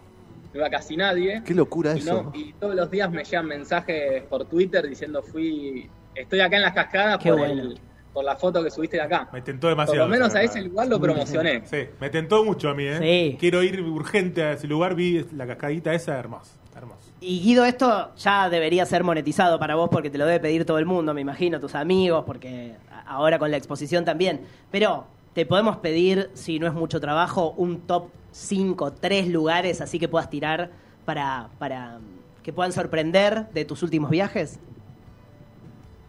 no 0.53 0.61
iba 0.61 0.71
casi 0.71 0.97
nadie. 0.97 1.43
Qué 1.45 1.55
locura 1.55 1.95
Y, 1.95 1.99
eso. 1.99 2.23
no- 2.25 2.33
y 2.35 2.53
todos 2.55 2.75
los 2.75 2.91
días 2.91 3.11
me 3.11 3.25
llegan 3.25 3.47
mensajes 3.47 4.23
por 4.25 4.45
Twitter 4.47 4.87
diciendo 4.89 5.23
fui, 5.23 5.89
estoy 6.15 6.41
acá 6.41 6.57
en 6.57 6.63
las 6.63 6.73
cascadas 6.75 7.19
Qué 7.19 7.31
por, 7.31 7.39
bueno. 7.39 7.63
el- 7.63 7.81
por 8.13 8.25
la 8.25 8.37
foto 8.37 8.63
que 8.63 8.71
subiste 8.71 8.99
de 8.99 9.03
acá. 9.05 9.31
Me 9.33 9.41
tentó 9.41 9.63
Por 9.69 9.71
demasiado. 9.71 10.05
lo 10.05 10.09
menos 10.11 10.35
a 10.35 10.43
ese 10.43 10.61
lugar 10.61 10.87
lo 10.89 11.01
promocioné. 11.01 11.63
Sí, 11.65 11.79
me 11.99 12.11
tentó 12.11 12.45
mucho 12.45 12.69
a 12.69 12.75
mí, 12.75 12.85
¿eh? 12.85 12.99
Sí. 13.01 13.37
Quiero 13.41 13.63
ir 13.63 13.81
urgente 13.81 14.43
a 14.43 14.53
ese 14.53 14.67
lugar, 14.67 14.95
vi 14.95 15.25
la 15.35 15.47
cascadita 15.47 15.95
esa, 15.95 16.19
hermosa, 16.19 16.53
hermosa. 16.77 17.11
Y 17.23 17.41
Guido, 17.41 17.65
esto 17.65 18.15
ya 18.17 18.51
debería 18.51 18.85
ser 18.85 19.03
monetizado 19.03 19.59
para 19.59 19.77
vos 19.77 19.89
porque 19.91 20.11
te 20.11 20.19
lo 20.19 20.27
debe 20.27 20.41
pedir 20.41 20.67
todo 20.67 20.77
el 20.79 20.85
mundo, 20.85 21.15
me 21.15 21.23
imagino, 21.23 21.59
tus 21.59 21.75
amigos, 21.75 22.25
porque 22.27 22.75
ahora 23.07 23.39
con 23.39 23.51
la 23.51 23.57
exposición 23.57 24.05
también. 24.05 24.43
Pero 24.71 25.07
te 25.33 25.47
podemos 25.47 25.79
pedir, 25.79 26.29
si 26.35 26.59
no 26.59 26.67
es 26.67 26.75
mucho 26.75 27.01
trabajo, 27.01 27.55
un 27.57 27.81
top 27.87 28.11
5, 28.33 28.93
3 28.95 29.29
lugares 29.29 29.81
así 29.81 29.99
que 29.99 30.09
puedas 30.09 30.29
tirar 30.31 30.71
para, 31.05 31.49
para 31.59 31.99
que 32.43 32.53
puedan 32.53 32.73
sorprender 32.73 33.49
de 33.51 33.65
tus 33.65 33.83
últimos 33.83 34.11
viajes. 34.11 34.59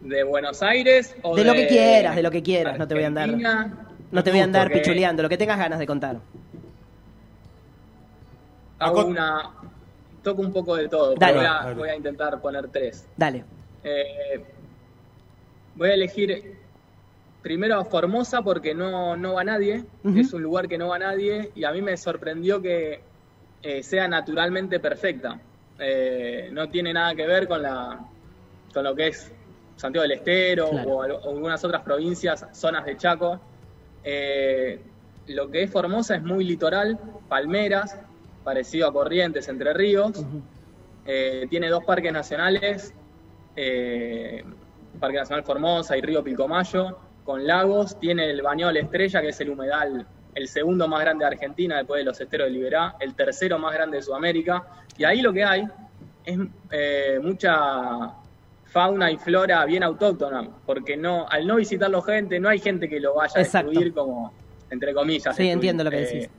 ¿De 0.00 0.22
Buenos 0.24 0.62
Aires 0.62 1.14
o 1.22 1.34
De 1.34 1.44
lo 1.44 1.54
que 1.54 1.66
quieras, 1.66 2.16
de 2.16 2.22
lo 2.22 2.30
que 2.30 2.42
quieras, 2.42 2.78
no 2.78 2.86
te 2.86 2.94
voy 2.94 3.04
a 3.04 3.06
andar-? 3.06 3.70
No 4.10 4.22
te 4.22 4.30
voy 4.30 4.40
a 4.40 4.44
andar 4.44 4.70
pichuleando, 4.70 5.22
lo 5.22 5.28
que 5.28 5.38
tengas 5.38 5.58
ganas 5.58 5.78
de 5.78 5.86
contar. 5.86 6.18
Hago 8.78 9.06
una... 9.06 9.50
Toco 10.22 10.40
un 10.40 10.52
poco 10.52 10.76
de 10.76 10.88
todo, 10.88 11.14
pero 11.14 11.20
Dale. 11.20 11.36
voy 11.36 11.46
a, 11.46 11.52
Dale. 11.52 11.74
voy 11.74 11.88
a 11.88 11.96
intentar 11.96 12.40
poner 12.40 12.68
tres. 12.68 13.06
Dale. 13.16 13.44
Eh, 13.82 14.42
voy 15.74 15.90
a 15.90 15.94
elegir 15.94 16.56
primero 17.44 17.78
a 17.78 17.84
Formosa 17.84 18.40
porque 18.42 18.74
no, 18.74 19.16
no 19.16 19.34
va 19.34 19.44
nadie. 19.44 19.84
Es 20.16 20.32
un 20.32 20.42
lugar 20.42 20.66
que 20.66 20.78
no 20.78 20.88
va 20.88 20.98
nadie 20.98 21.52
y 21.54 21.62
a 21.64 21.70
mí 21.72 21.80
me 21.82 21.94
sorprendió 21.96 22.60
que 22.62 23.00
eh, 23.62 23.82
sea 23.82 24.08
naturalmente 24.08 24.80
perfecta. 24.80 25.38
Eh, 25.78 26.48
no 26.52 26.68
tiene 26.70 26.92
nada 26.94 27.14
que 27.14 27.26
ver 27.26 27.46
con, 27.46 27.60
la, 27.62 28.00
con 28.72 28.82
lo 28.84 28.94
que 28.94 29.08
es 29.08 29.30
Santiago 29.76 30.02
del 30.02 30.12
Estero 30.12 30.70
Claro. 30.70 30.88
o, 30.90 31.02
al- 31.02 31.10
o 31.12 31.30
algunas 31.30 31.62
otras 31.64 31.82
provincias, 31.82 32.46
zonas 32.52 32.84
de 32.86 32.96
Chaco. 32.96 33.38
Eh, 34.02 34.80
lo 35.28 35.50
que 35.50 35.64
es 35.64 35.70
Formosa 35.70 36.16
es 36.16 36.22
muy 36.22 36.44
litoral, 36.44 36.98
palmeras, 37.28 37.98
parecido 38.42 38.88
a 38.88 38.92
Corrientes, 38.92 39.48
Entre 39.48 39.72
Ríos. 39.74 40.24
Tiene 41.50 41.68
dos 41.68 41.84
parques 41.84 42.10
nacionales, 42.12 42.94
Parque 45.00 45.18
Nacional 45.18 45.44
Formosa 45.44 45.96
y 45.96 46.00
Río 46.00 46.22
Pilcomayo, 46.24 46.98
con 47.24 47.46
lagos. 47.46 47.98
Tiene 47.98 48.30
el 48.30 48.42
Bañol 48.42 48.76
Estrella, 48.76 49.20
que 49.20 49.28
es 49.30 49.40
el 49.40 49.50
humedal, 49.50 50.06
el 50.34 50.48
segundo 50.48 50.86
más 50.88 51.00
grande 51.00 51.24
de 51.24 51.30
Argentina 51.32 51.76
después 51.78 52.00
de 52.00 52.04
los 52.04 52.20
esteros 52.20 52.46
de 52.48 52.52
Liberá, 52.52 52.96
el 53.00 53.14
tercero 53.14 53.58
más 53.58 53.72
grande 53.74 53.96
de 53.98 54.02
Sudamérica. 54.02 54.64
Y 54.98 55.04
ahí 55.04 55.20
lo 55.22 55.32
que 55.32 55.44
hay 55.44 55.64
es 56.24 56.38
eh, 56.70 57.18
mucha 57.22 58.12
fauna 58.66 59.10
y 59.10 59.16
flora 59.18 59.64
bien 59.64 59.82
autóctona, 59.84 60.48
porque 60.66 60.96
no 60.96 61.26
al 61.28 61.46
no 61.46 61.56
visitarlo 61.56 62.02
gente, 62.02 62.40
no 62.40 62.48
hay 62.48 62.58
gente 62.58 62.88
que 62.88 62.98
lo 62.98 63.14
vaya 63.14 63.32
a 63.36 63.38
destruir 63.38 63.92
como, 63.94 64.32
entre 64.70 64.92
comillas. 64.92 65.36
Sí, 65.36 65.44
destruir. 65.44 65.52
entiendo 65.52 65.84
lo 65.84 65.90
que 65.90 65.96
Eh, 65.98 66.00
decís. 66.06 66.30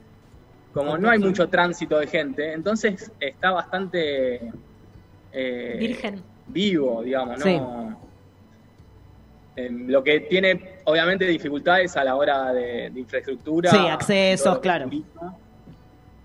como 0.74 0.98
no 0.98 1.08
hay 1.08 1.18
mucho 1.18 1.48
tránsito 1.48 1.98
de 1.98 2.06
gente, 2.08 2.52
entonces 2.52 3.10
está 3.20 3.52
bastante 3.52 4.52
eh, 5.32 5.76
Virgen. 5.78 6.22
vivo, 6.48 7.02
digamos, 7.02 7.38
¿no? 7.38 7.44
Sí. 7.44 7.58
Eh, 9.56 9.70
lo 9.70 10.04
que 10.04 10.20
tiene, 10.20 10.80
obviamente, 10.84 11.24
dificultades 11.24 11.96
a 11.96 12.04
la 12.04 12.14
hora 12.14 12.52
de, 12.52 12.90
de 12.90 13.00
infraestructura. 13.00 13.70
Sí, 13.70 13.78
accesos, 13.88 14.58
claro. 14.58 14.90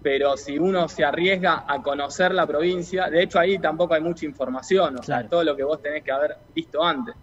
Pero 0.03 0.35
si 0.35 0.57
uno 0.57 0.87
se 0.89 1.05
arriesga 1.05 1.63
a 1.67 1.81
conocer 1.81 2.33
la 2.33 2.45
provincia, 2.47 3.09
de 3.09 3.23
hecho 3.23 3.39
ahí 3.39 3.59
tampoco 3.59 3.93
hay 3.93 4.01
mucha 4.01 4.25
información, 4.25 4.97
o 4.97 5.01
Claro. 5.01 5.21
sea, 5.21 5.29
todo 5.29 5.43
lo 5.43 5.55
que 5.55 5.63
vos 5.63 5.81
tenés 5.81 6.03
que 6.03 6.11
haber 6.11 6.35
visto 6.55 6.83
antes. 6.83 7.15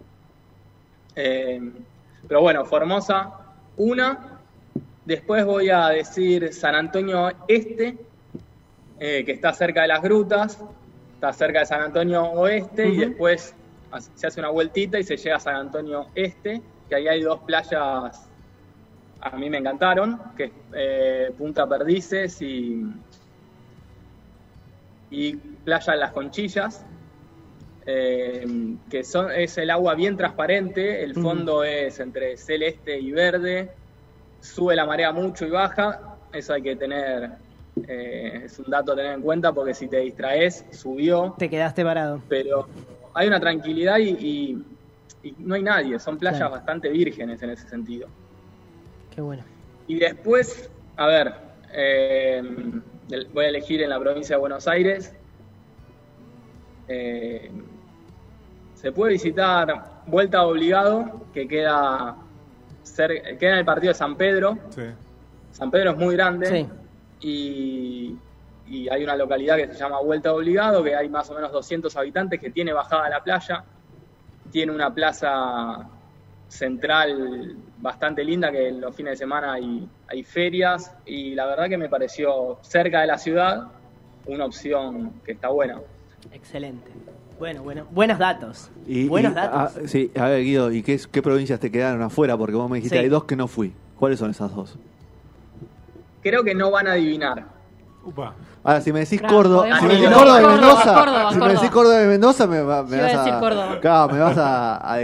Eh, 1.15 1.61
pero 2.27 2.41
bueno, 2.41 2.65
Formosa, 2.65 3.31
una. 3.77 4.39
Después 5.05 5.43
voy 5.45 5.69
a 5.69 5.89
decir 5.89 6.53
San 6.53 6.75
Antonio 6.75 7.31
Este, 7.47 7.97
eh, 8.99 9.23
que 9.25 9.31
está 9.33 9.51
cerca 9.53 9.81
de 9.81 9.87
las 9.89 10.01
grutas, 10.01 10.59
está 11.15 11.33
cerca 11.33 11.59
de 11.59 11.65
San 11.65 11.81
Antonio 11.81 12.23
Oeste 12.31 12.87
y 12.87 12.97
después 12.97 13.53
se 14.15 14.27
hace 14.27 14.39
una 14.39 14.49
vueltita 14.49 14.99
y 14.99 15.03
se 15.03 15.17
llega 15.17 15.37
a 15.37 15.39
San 15.39 15.55
Antonio 15.55 16.07
Este, 16.15 16.61
que 16.87 16.95
ahí 16.95 17.07
hay 17.07 17.21
dos 17.21 17.41
playas 17.45 18.29
a 19.21 19.35
mí 19.37 19.49
me 19.49 19.57
encantaron, 19.57 20.17
que 20.37 20.43
es 20.45 20.51
eh, 20.73 21.31
Punta 21.37 21.67
Perdices 21.67 22.41
y, 22.41 22.81
y 25.09 25.35
Playa 25.35 25.93
de 25.93 25.99
las 25.99 26.11
Conchillas, 26.13 26.85
eh, 27.85 28.45
que 28.89 29.03
son, 29.03 29.31
es 29.31 29.57
el 29.57 29.71
agua 29.71 29.95
bien 29.95 30.15
transparente, 30.15 31.03
el 31.03 31.11
Ujú. 31.11 31.21
fondo 31.21 31.63
es 31.63 31.99
entre 31.99 32.37
celeste 32.37 32.97
y 32.97 33.11
verde, 33.11 33.75
sube 34.39 34.75
la 34.75 34.85
marea 34.85 35.11
mucho 35.11 35.45
y 35.45 35.49
baja, 35.49 35.99
eso 36.31 36.53
hay 36.53 36.61
que 36.61 36.75
tener, 36.75 37.29
eh, 37.87 38.41
es 38.45 38.57
un 38.59 38.69
dato 38.69 38.93
a 38.93 38.95
tener 38.95 39.13
en 39.15 39.21
cuenta 39.21 39.51
porque 39.51 39.73
si 39.73 39.87
te 39.89 39.97
distraes, 39.97 40.65
subió, 40.71 41.35
Te 41.37 41.49
quedaste 41.49 41.83
parado. 41.83 42.23
pero 42.29 42.69
hay 43.13 43.27
una 43.27 43.39
tranquilidad 43.39 43.97
y, 43.97 44.09
y- 44.09 44.63
y 45.23 45.35
no 45.39 45.55
hay 45.55 45.63
nadie, 45.63 45.99
son 45.99 46.17
playas 46.17 46.39
Claro. 46.39 46.53
bastante 46.53 46.89
vírgenes 46.89 47.41
en 47.43 47.49
ese 47.49 47.67
sentido. 47.67 48.07
Qué 49.13 49.21
bueno. 49.21 49.43
Y 49.87 49.99
después, 49.99 50.69
a 50.95 51.07
ver, 51.07 51.33
eh, 51.73 52.41
voy 53.33 53.45
a 53.45 53.49
elegir 53.49 53.81
en 53.81 53.89
la 53.89 53.99
provincia 53.99 54.35
de 54.35 54.39
Buenos 54.39 54.67
Aires. 54.67 55.13
Eh, 56.87 57.51
se 58.75 58.91
puede 58.91 59.13
visitar 59.13 60.01
Vuelta 60.07 60.43
Obligado, 60.45 61.25
que 61.33 61.47
queda, 61.47 62.15
queda 62.95 63.51
en 63.53 63.57
el 63.59 63.65
partido 63.65 63.91
de 63.91 63.95
San 63.97 64.15
Pedro. 64.15 64.57
Sí. 64.69 64.83
San 65.51 65.69
Pedro 65.69 65.91
es 65.91 65.97
muy 65.97 66.15
grande 66.15 66.45
Sí. 66.47 66.67
y, 67.21 68.15
y 68.69 68.87
hay 68.89 69.03
una 69.03 69.15
localidad 69.15 69.57
que 69.57 69.67
se 69.67 69.73
llama 69.79 69.99
Vuelta 70.01 70.33
Obligado, 70.33 70.83
que 70.83 70.95
hay 70.95 71.09
más 71.09 71.29
o 71.29 71.33
menos 71.33 71.51
200 71.51 71.95
habitantes, 71.97 72.39
que 72.39 72.51
tiene 72.51 72.71
bajada 72.73 73.05
a 73.05 73.09
la 73.09 73.23
playa, 73.23 73.63
tiene 74.51 74.71
una 74.71 74.93
plaza 74.93 75.87
central 76.47 77.55
bastante 77.79 78.23
linda, 78.23 78.51
que 78.51 78.69
en 78.69 78.81
los 78.81 78.95
fines 78.95 79.11
de 79.13 79.17
semana 79.17 79.53
hay, 79.53 79.87
hay 80.07 80.23
ferias, 80.23 80.93
y 81.05 81.35
la 81.35 81.45
verdad 81.45 81.69
que 81.69 81.77
me 81.77 81.89
pareció 81.89 82.57
cerca 82.61 83.01
de 83.01 83.07
la 83.07 83.17
ciudad 83.17 83.67
una 84.25 84.45
opción 84.45 85.13
que 85.25 85.31
está 85.33 85.49
buena. 85.49 85.79
Excelente. 86.31 86.91
Bueno, 87.39 87.63
bueno. 87.63 87.87
Buenos 87.91 88.19
datos. 88.19 88.69
Y, 88.85 89.07
Buenos 89.07 89.31
y, 89.31 89.35
datos. 89.35 89.77
ah, 89.77 89.87
sí, 89.87 90.11
a 90.19 90.27
ver, 90.27 90.43
Guido, 90.43 90.71
¿y 90.71 90.83
qué, 90.83 90.99
qué 91.11 91.21
provincias 91.21 91.59
te 91.59 91.71
quedaron 91.71 92.01
afuera? 92.01 92.37
Porque 92.37 92.55
vos 92.55 92.69
me 92.69 92.77
dijiste, 92.77 92.97
Sí. 92.97 93.03
hay 93.03 93.09
dos 93.09 93.23
que 93.23 93.35
no 93.37 93.47
fui. 93.47 93.73
¿Cuáles 93.97 94.19
son 94.19 94.29
esas 94.31 94.53
dos? 94.53 94.77
Creo 96.21 96.43
que 96.43 96.53
no 96.53 96.69
van 96.69 96.87
a 96.87 96.91
adivinar. 96.93 97.45
Upa. 98.03 98.33
Ahora, 98.63 98.81
si 98.81 98.91
me 98.93 98.99
decís 98.99 99.21
Córdoba, 99.21 99.63
si 99.79 99.85
me 99.85 99.93
decir 99.93 100.09
decís 100.09 100.17
Córdoba 100.17 100.39
y 100.39 100.43
Córdoba, 100.43 100.51
Mendoza, 100.61 100.93
Córdoba, 100.95 101.31
si 101.33 101.39
me 101.39 101.47
decís 101.53 101.69
Córdoba 101.69 102.03
y 102.03 102.07
Mendoza, 102.07 102.47
me, 102.47 102.61
va- 102.61 102.81
vas 102.81 103.13
a 103.15 103.21
a, 103.21 103.23
decir 103.25 103.39
Córdoba. 103.39 103.79
Claro, 103.81 104.13
me 104.13 104.19
vas 104.19 104.37
a, 104.37 104.93
a- 104.93 104.99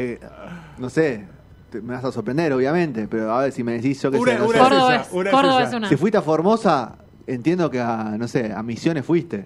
no 0.77 0.89
sé, 0.89 1.27
te- 1.69 1.81
me 1.81 1.93
vas 1.95 2.03
a 2.05 2.11
sorprender, 2.11 2.53
obviamente, 2.53 3.07
pero 3.07 3.31
a 3.33 3.41
ver 3.41 3.51
si 3.51 3.63
me 3.63 3.73
decís 3.73 4.01
yo 4.01 4.11
que 4.11 4.17
sé, 4.19 4.39
no 4.39 4.45
una 4.45 4.53
sé. 4.53 4.59
Córdoba 4.59 4.95
esa, 4.95 5.01
es, 5.07 5.11
una 5.13 5.29
es 5.29 5.35
Córdoba 5.35 5.59
esa. 5.61 5.69
es 5.69 5.75
una. 5.75 5.89
Si 5.89 5.97
fuiste 5.97 6.17
a 6.17 6.21
Formosa, 6.21 6.95
entiendo 7.27 7.69
que 7.69 7.79
a, 7.81 8.15
no 8.17 8.27
sé, 8.27 8.51
a 8.55 8.63
Misiones 8.63 9.05
fuiste. 9.05 9.45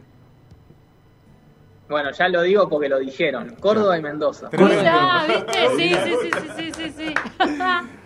Bueno, 1.90 2.12
ya 2.12 2.28
lo 2.30 2.44
digo 2.44 2.70
porque 2.70 2.88
lo 2.88 3.00
dijeron. 3.00 3.56
Córdoba 3.60 3.98
y 3.98 4.02
Mendoza. 4.04 4.50
¿viste? 5.28 5.68
Sí, 5.76 5.90
sí, 6.04 6.16
sí, 6.22 6.30
sí, 6.40 6.50
sí, 6.56 6.72
sí, 6.72 6.94
sí. 6.98 7.14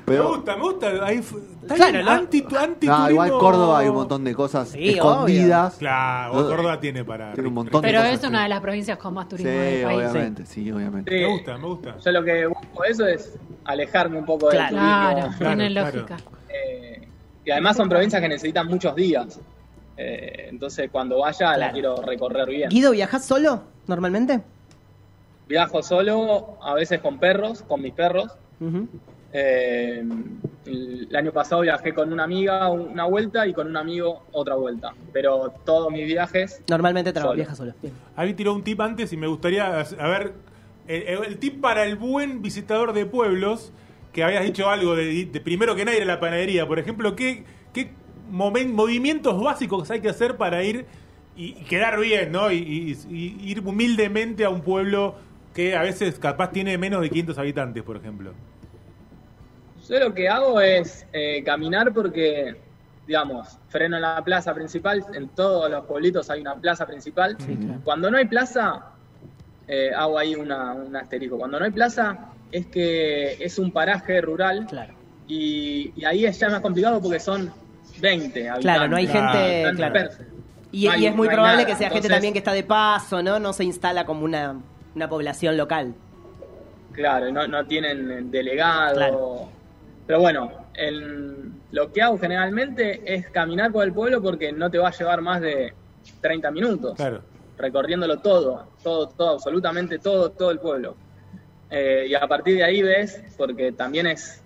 Pero, 0.05 0.23
me 0.31 0.35
gusta, 0.35 0.55
me 0.57 0.61
gusta. 0.63 1.05
Ahí 1.05 1.21
fu- 1.21 1.37
está 1.61 1.75
Claro, 1.75 1.91
bien, 1.93 2.05
¿no? 2.05 2.11
anti, 2.11 2.45
anti 2.59 2.87
no, 2.87 3.09
igual 3.09 3.31
Córdoba 3.31 3.79
hay 3.79 3.87
un 3.87 3.95
montón 3.95 4.23
de 4.25 4.35
cosas 4.35 4.69
Sí, 4.69 4.89
escondidas. 4.89 5.75
Claro, 5.75 6.33
No, 6.33 6.47
Córdoba 6.49 6.79
tiene 6.79 7.05
para. 7.05 7.33
tiene 7.33 7.47
un 7.47 7.55
montón 7.55 7.81
de 7.81 7.87
Pero 7.87 7.99
cosas, 8.01 8.13
es 8.21 8.27
una 8.27 8.37
sí. 8.39 8.43
de 8.43 8.49
las 8.49 8.59
provincias 8.61 8.97
con 8.97 9.13
más 9.13 9.23
Sí, 9.25 9.29
turismo 9.29 9.51
del 9.51 9.83
país. 9.83 9.97
obviamente, 10.09 10.45
sí, 10.45 10.71
obviamente. 10.71 11.11
Sí, 11.11 11.17
Me 11.21 11.27
gusta, 11.31 11.57
me 11.57 11.67
gusta. 11.67 11.97
Yo 11.99 12.11
lo 12.11 12.23
que 12.23 12.45
busco 12.47 12.83
eso 12.83 13.07
es 13.07 13.33
alejarme 13.65 14.17
un 14.19 14.25
poco 14.25 14.49
del 14.49 14.57
Claro. 14.57 14.75
Claro, 14.75 15.21
turismo. 15.21 15.37
tiene 15.47 15.69
claro. 15.71 15.91
lógica. 15.97 16.17
Eh, 16.49 17.07
y 17.45 17.51
además 17.51 17.77
son 17.77 17.87
provincias 17.89 18.21
que 18.21 18.27
necesitan 18.27 18.67
muchos 18.67 18.93
días. 18.95 19.39
Eh, 19.95 20.47
entonces 20.49 20.89
cuando 20.91 21.19
vaya 21.19 21.55
la 21.55 21.71
quiero 21.71 21.95
recorrer 22.01 22.49
bien. 22.49 22.69
Guido, 22.69 22.91
¿viajás 22.91 23.23
solo 23.25 23.61
normalmente? 23.87 24.41
Viajo 25.47 25.83
solo, 25.83 26.57
a 26.61 26.73
veces 26.73 26.99
con 26.99 27.19
perros, 27.19 27.61
con 27.63 27.81
mis 27.81 27.93
perros. 27.93 28.31
Ujú. 28.59 28.87
Eh, 29.33 30.03
el, 30.65 31.09
año 31.15 31.31
pasado 31.31 31.61
viajé 31.61 31.93
con 31.93 32.13
una 32.13 32.23
amiga 32.23 32.69
una 32.69 33.05
vuelta 33.05 33.45
y 33.47 33.53
con 33.53 33.67
un 33.67 33.75
amigo 33.77 34.23
otra 34.31 34.55
vuelta. 34.55 34.93
Pero 35.11 35.53
todos 35.65 35.91
mis 35.91 36.05
viajes, 36.05 36.61
Normalmente 36.69 37.13
tra- 37.13 37.21
Solo. 37.21 37.33
viaja 37.33 37.55
solo. 37.55 37.73
Bien. 37.81 37.93
Ahí 38.15 38.33
tiró 38.33 38.53
un 38.53 38.63
tip 38.63 38.79
antes 38.81 39.11
y 39.11 39.17
me 39.17 39.27
gustaría 39.27 39.79
a 39.79 40.07
ver 40.07 40.33
el, 40.87 41.23
el 41.25 41.37
tip 41.39 41.59
para 41.61 41.83
el 41.83 41.95
buen 41.95 42.41
visitador 42.41 42.93
de 42.93 43.05
pueblos 43.05 43.73
que 44.13 44.23
habías 44.23 44.43
dicho 44.43 44.69
algo 44.69 44.95
de, 44.95 45.25
de 45.25 45.41
primero 45.41 45.75
que 45.75 45.83
nada 45.85 45.97
ir 45.97 46.03
a 46.03 46.05
la 46.05 46.19
panadería, 46.19 46.67
por 46.67 46.77
ejemplo, 46.77 47.15
¿qué, 47.15 47.45
qué 47.73 47.91
movimientos 48.29 49.41
básicos 49.41 49.89
hay 49.91 50.01
que 50.01 50.09
hacer 50.09 50.37
para 50.37 50.63
ir 50.63 50.85
y, 51.35 51.45
y 51.59 51.63
quedar 51.63 51.99
bien, 51.99 52.31
¿no? 52.31 52.51
Y, 52.51 52.57
y- 52.57 52.97
y 53.09 53.51
ir 53.51 53.61
humildemente 53.61 54.45
a 54.45 54.49
un 54.49 54.61
pueblo 54.61 55.15
que 55.53 55.75
a 55.75 55.81
veces 55.81 56.19
capaz 56.19 56.51
tiene 56.51 56.77
menos 56.77 57.01
de 57.01 57.09
500 57.09 57.37
habitantes, 57.39 57.83
por 57.83 57.97
ejemplo. 57.97 58.33
Yo 59.89 59.99
lo 59.99 60.13
que 60.13 60.29
hago 60.29 60.59
es 60.61 61.05
eh, 61.13 61.43
caminar 61.43 61.93
porque, 61.93 62.55
digamos, 63.07 63.57
freno 63.69 63.95
en 63.97 64.01
la 64.03 64.23
plaza 64.23 64.53
principal. 64.53 65.03
En 65.13 65.29
todos 65.29 65.69
los 65.69 65.85
pueblitos 65.85 66.29
hay 66.29 66.41
una 66.41 66.55
plaza 66.55 66.85
principal. 66.85 67.37
Cuando 67.83 68.09
no 68.11 68.17
hay 68.17 68.25
plaza, 68.25 68.85
eh, 69.67 69.91
hago 69.95 70.17
ahí 70.17 70.35
una, 70.35 70.73
un 70.73 70.95
asterisco. 70.95 71.37
Cuando 71.37 71.59
no 71.59 71.65
hay 71.65 71.71
plaza, 71.71 72.29
es 72.51 72.67
que 72.67 73.33
es 73.43 73.59
un 73.59 73.71
paraje 73.71 74.21
rural. 74.21 74.65
Claro. 74.69 74.93
Y, 75.27 75.91
y 75.95 76.05
ahí 76.05 76.25
es 76.25 76.39
ya 76.39 76.49
más 76.49 76.59
complicado 76.61 77.01
porque 77.01 77.19
son 77.19 77.51
20 77.99 78.49
habitantes. 78.49 78.61
Claro, 78.63 78.87
no 78.89 78.97
hay 78.97 79.07
gente. 79.07 79.71
Claro. 79.75 80.09
Y, 80.71 80.85
No 80.87 80.91
hay- 80.91 81.03
y 81.03 81.05
es 81.07 81.15
muy 81.15 81.27
no 81.27 81.33
probable 81.33 81.63
nada. 81.63 81.67
que 81.67 81.75
sea 81.75 81.89
gente 81.89 82.09
también 82.09 82.33
que 82.33 82.39
está 82.39 82.51
de 82.51 82.63
paso, 82.63 83.21
¿no? 83.21 83.39
No 83.39 83.53
se 83.53 83.63
instala 83.63 84.05
como 84.05 84.25
una, 84.25 84.55
una 84.95 85.07
población 85.07 85.55
local. 85.55 85.93
Claro, 86.93 87.31
no, 87.31 87.47
no 87.47 87.65
tienen 87.65 88.29
delegado. 88.31 88.95
Claro. 88.95 89.49
Pero 90.05 90.19
bueno, 90.19 90.51
el- 90.73 91.51
lo 91.71 91.91
que 91.91 92.01
hago 92.01 92.17
generalmente 92.17 93.01
es 93.05 93.29
caminar 93.29 93.71
por 93.71 93.83
el 93.85 93.93
pueblo 93.93 94.21
porque 94.21 94.51
no 94.51 94.69
te 94.69 94.77
va 94.77 94.89
a 94.89 94.91
llevar 94.91 95.21
más 95.21 95.41
de 95.41 95.73
30 96.21 96.51
minutos. 96.51 96.95
Claro. 96.95 97.21
Recorriéndolo 97.57 98.19
todo, 98.19 98.67
todo, 98.83 99.07
todo, 99.09 99.29
absolutamente 99.35 99.99
todo, 99.99 100.31
todo 100.31 100.51
el 100.51 100.59
pueblo. 100.59 100.95
Eh, 101.69 102.07
y 102.09 102.13
a 102.15 102.27
partir 102.27 102.57
de 102.57 102.63
ahí 102.63 102.81
ves, 102.81 103.23
porque 103.37 103.71
también 103.71 104.07
es, 104.07 104.41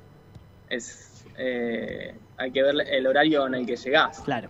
es 0.70 1.26
eh, 1.38 2.16
hay 2.38 2.52
que 2.52 2.62
ver 2.64 2.76
el 2.90 3.08
horario 3.08 3.48
en 3.48 3.56
el 3.56 3.66
que 3.66 3.76
llegás. 3.76 4.20
Claro. 4.22 4.50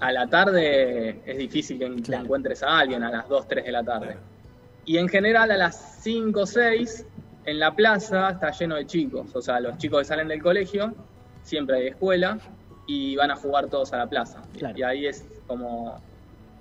A 0.00 0.12
la 0.12 0.26
tarde 0.28 1.20
es 1.24 1.38
difícil 1.38 1.78
que 1.78 2.02
Claro. 2.02 2.24
encuentres 2.24 2.62
a 2.62 2.78
alguien 2.78 3.02
a 3.02 3.10
las 3.10 3.28
2, 3.28 3.48
3 3.48 3.64
de 3.64 3.72
la 3.72 3.82
tarde. 3.82 4.16
Y 4.84 4.98
en 4.98 5.08
general 5.08 5.50
a 5.50 5.56
las 5.56 5.98
5 6.02 6.40
o 6.42 6.46
6 6.46 7.04
en 7.46 7.58
la 7.58 7.74
plaza 7.74 8.30
está 8.30 8.50
lleno 8.50 8.76
de 8.76 8.86
chicos. 8.86 9.34
O 9.34 9.40
sea, 9.40 9.60
los 9.60 9.78
chicos 9.78 10.00
que 10.00 10.04
salen 10.04 10.28
del 10.28 10.42
colegio, 10.42 10.94
siempre 11.42 11.76
hay 11.78 11.86
escuela 11.88 12.38
y 12.86 13.16
van 13.16 13.30
a 13.30 13.36
jugar 13.36 13.68
todos 13.68 13.92
a 13.92 13.98
la 13.98 14.08
plaza. 14.08 14.42
Claro. 14.58 14.76
Y 14.76 14.82
ahí 14.82 15.06
es 15.06 15.26
como 15.46 16.00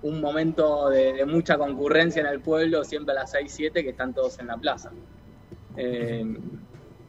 un 0.03 0.21
momento 0.21 0.89
de, 0.89 1.13
de 1.13 1.25
mucha 1.25 1.57
concurrencia 1.57 2.21
en 2.21 2.27
el 2.27 2.39
pueblo, 2.39 2.83
siempre 2.83 3.13
a 3.13 3.21
las 3.21 3.31
6, 3.31 3.51
7 3.51 3.83
que 3.83 3.89
están 3.89 4.13
todos 4.13 4.39
en 4.39 4.47
la 4.47 4.57
plaza. 4.57 4.91
Eh, 5.77 6.37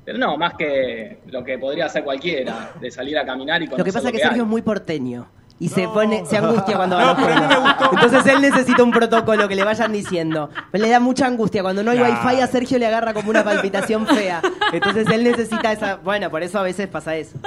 pero 0.05 0.19
no, 0.19 0.37
más 0.37 0.55
que 0.55 1.19
lo 1.27 1.43
que 1.43 1.59
podría 1.59 1.87
hacer 1.87 2.05
cualquiera, 2.05 2.73
de 2.81 2.91
salir 2.91 3.19
a 3.19 3.27
caminar 3.27 3.61
y 3.61 3.67
Lo 3.67 3.71
que 3.73 3.77
conocer 3.83 3.93
pasa 3.93 4.09
es 4.09 4.13
que 4.13 4.19
hay. 4.19 4.29
Sergio 4.29 4.45
es 4.45 4.49
muy 4.49 4.63
porteño. 4.63 5.29
Y 5.59 5.69
se 5.71 5.89
pone, 5.89 6.27
se 6.27 6.37
angustia 6.37 6.77
cuando 6.77 6.97
va 6.97 7.05
No, 7.07 7.17
pero 7.17 7.33
a 7.33 7.41
mí 7.41 7.47
me 7.49 7.57
gustó. 7.57 7.91
Entonces 7.93 8.27
él 8.27 8.43
necesita 8.43 8.83
un 8.83 8.91
protocolo 8.91 9.49
que 9.49 9.55
le 9.55 9.65
vayan 9.65 9.91
diciendo. 9.91 10.51
Pero 10.71 10.85
le 10.85 10.91
da 10.91 11.01
mucha 11.01 11.27
angustia. 11.27 11.63
Cuando 11.63 11.83
no 11.83 11.93
hay 11.93 11.99
Claro. 11.99 12.13
wifi 12.29 12.41
a 12.43 12.47
Sergio 12.47 12.79
le 12.79 12.87
agarra 12.87 13.15
como 13.15 13.31
una 13.31 13.43
palpitación 13.43 14.07
fea. 14.07 14.43
Entonces 14.73 15.07
él 15.09 15.25
necesita 15.25 15.73
esa. 15.73 15.97
Bueno, 15.97 16.31
por 16.31 16.43
eso 16.43 16.59
a 16.59 16.63
veces 16.63 16.89
pasa 16.89 17.17
eso. 17.17 17.39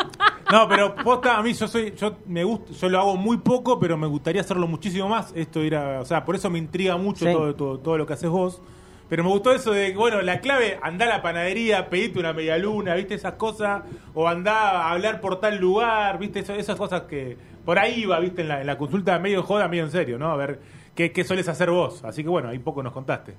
No, 0.51 0.67
pero 0.67 0.95
posta, 0.95 1.37
a 1.37 1.43
mí 1.43 1.53
yo 1.53 1.67
soy, 1.67 1.93
yo 1.95 2.17
me 2.25 2.43
gusta, 2.43 2.73
yo 2.73 2.89
lo 2.89 2.97
hago 2.99 3.15
muy 3.15 3.37
poco, 3.37 3.79
pero 3.79 3.95
me 3.95 4.07
gustaría 4.07 4.41
hacerlo 4.41 4.65
muchísimo 4.67 5.07
más. 5.07 5.31
Esto 5.35 5.63
ir 5.63 5.75
a- 5.75 5.99
o 6.01 6.05
sea, 6.05 6.25
por 6.25 6.35
eso 6.35 6.49
me 6.49 6.57
intriga 6.57 6.97
mucho 6.97 7.25
Sí. 7.27 7.31
todo, 7.31 7.53
todo, 7.53 7.77
todo 7.77 7.97
lo 7.99 8.07
que 8.07 8.13
haces 8.13 8.29
vos. 8.31 8.59
Pero 9.07 9.23
me 9.23 9.29
gustó 9.29 9.51
eso 9.51 9.71
de, 9.71 9.93
bueno, 9.95 10.21
la 10.23 10.39
clave, 10.39 10.79
andá 10.81 11.05
a 11.05 11.09
la 11.09 11.21
panadería, 11.21 11.89
pedite 11.89 12.19
una 12.19 12.33
media 12.33 12.57
luna, 12.57 12.95
viste 12.95 13.13
esas 13.15 13.33
cosas, 13.33 13.83
o 14.15 14.27
andá 14.27 14.53
a 14.81 14.91
hablar 14.91 15.19
por 15.21 15.39
tal 15.39 15.57
lugar, 15.57 16.17
viste 16.17 16.39
Eso- 16.39 16.53
esas 16.53 16.75
cosas 16.75 17.01
que 17.01 17.37
por 17.69 17.77
ahí 17.77 18.03
va, 18.03 18.19
viste, 18.19 18.41
en 18.41 18.47
la, 18.47 18.61
en 18.61 18.65
la 18.65 18.79
consulta 18.79 19.19
medio 19.19 19.43
joda, 19.43 19.67
medio 19.67 19.83
en 19.83 19.91
serio, 19.91 20.17
¿no? 20.17 20.31
A 20.31 20.35
ver 20.35 20.59
qué, 20.95 21.11
qué 21.11 21.23
sueles 21.23 21.47
hacer 21.47 21.69
vos. 21.69 22.03
Así 22.03 22.23
que 22.23 22.29
bueno, 22.29 22.49
ahí 22.49 22.57
poco 22.57 22.81
nos 22.81 22.91
contaste. 22.91 23.35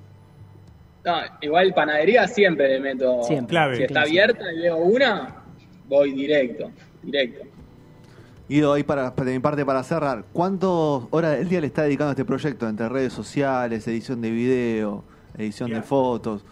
No, 1.04 1.14
igual 1.40 1.74
panadería 1.74 2.28
siempre 2.28 2.68
le 2.68 2.78
meto. 2.78 3.24
Siempre. 3.24 3.48
Clave. 3.48 3.76
Si 3.78 3.82
está 3.82 4.02
abierta 4.02 4.44
y 4.52 4.60
veo 4.60 4.76
una, 4.76 5.34
voy 5.88 6.12
directo, 6.12 6.70
directo. 7.02 7.44
Guido, 8.48 8.72
ahí 8.72 8.84
para, 8.84 9.10
de 9.10 9.32
mi 9.32 9.40
parte 9.40 9.64
para 9.66 9.82
cerrar, 9.82 10.22
¿cuántas 10.32 10.68
horas 11.10 11.36
del 11.38 11.48
día 11.48 11.60
le 11.60 11.66
está 11.66 11.82
dedicando 11.82 12.10
a 12.10 12.12
este 12.12 12.24
proyecto? 12.24 12.68
Entre 12.68 12.88
redes 12.88 13.12
sociales, 13.12 13.88
edición 13.88 14.20
de 14.20 14.30
video, 14.30 15.02
edición 15.36 15.70
de 15.72 15.82
fotos. 15.82 16.44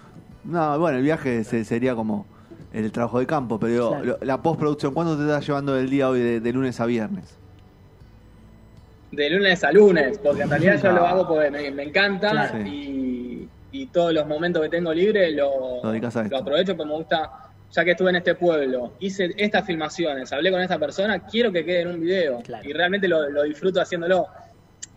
No, 0.42 0.76
bueno, 0.80 0.98
el 0.98 1.04
viaje 1.04 1.44
se- 1.44 1.64
sería 1.64 1.94
como 1.94 2.26
el 2.72 2.90
trabajo 2.90 3.20
de 3.20 3.26
campo, 3.28 3.60
pero 3.60 3.72
digo, 3.72 3.88
Claro. 3.90 4.04
lo- 4.04 4.18
la 4.26 4.42
postproducción, 4.42 4.92
¿cuánto 4.94 5.16
te 5.16 5.22
está 5.22 5.38
llevando 5.38 5.74
del 5.74 5.88
día 5.88 6.08
hoy 6.08 6.18
de, 6.18 6.40
de 6.40 6.52
lunes 6.52 6.80
a 6.80 6.86
viernes? 6.86 7.37
De 9.10 9.30
lunes 9.30 9.64
a 9.64 9.72
lunes, 9.72 10.18
porque 10.18 10.42
en 10.42 10.50
realidad 10.50 10.82
yo 10.82 10.92
lo 10.92 11.06
hago 11.06 11.28
porque 11.28 11.50
me, 11.50 11.70
me 11.70 11.82
encanta 11.84 12.52
y, 12.66 13.48
y 13.72 13.86
todos 13.86 14.12
los 14.12 14.26
momentos 14.26 14.62
que 14.62 14.68
tengo 14.68 14.92
libre 14.92 15.30
lo, 15.30 15.80
Lo 16.30 16.38
aprovecho 16.38 16.76
porque 16.76 16.90
me 16.90 16.96
gusta. 16.98 17.30
Ya 17.70 17.84
que 17.84 17.90
estuve 17.90 18.08
en 18.08 18.16
este 18.16 18.34
pueblo, 18.34 18.94
hice 18.98 19.30
estas 19.36 19.66
filmaciones, 19.66 20.32
hablé 20.32 20.50
con 20.50 20.60
esta 20.62 20.78
persona, 20.78 21.18
quiero 21.26 21.52
que 21.52 21.66
quede 21.66 21.82
en 21.82 21.88
un 21.88 22.00
video. 22.00 22.40
Claro. 22.42 22.66
Y 22.66 22.72
realmente 22.72 23.06
lo, 23.06 23.28
lo 23.28 23.42
disfruto 23.42 23.78
haciéndolo. 23.80 24.26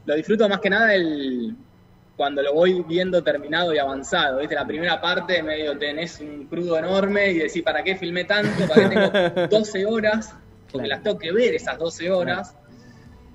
Lo 0.06 0.16
disfruto 0.16 0.48
más 0.48 0.62
que 0.62 0.70
nada 0.70 0.96
el 0.96 1.54
cuando 2.16 2.42
lo 2.42 2.54
voy 2.54 2.82
viendo 2.88 3.22
terminado 3.24 3.74
y 3.74 3.78
avanzado. 3.78 4.40
¿Viste? 4.40 4.56
La 4.56 4.66
primera 4.66 5.02
parte 5.02 5.44
medio 5.44 5.78
tenés 5.78 6.22
un 6.22 6.46
crudo 6.48 6.78
enorme 6.78 7.32
y 7.32 7.40
decís, 7.40 7.62
¿para 7.62 7.84
qué 7.84 7.96
filmé 7.98 8.24
tanto? 8.24 8.66
¿Para 8.68 8.90
qué 8.90 8.96
tengo 8.96 9.48
12 9.52 9.86
horas? 9.86 10.34
Porque 10.72 10.88
Claro. 10.88 10.90
las 10.90 11.04
tengo 11.04 11.18
que 11.18 11.32
ver 11.34 11.54
esas 11.56 11.78
12 11.78 12.10
horas. 12.10 12.56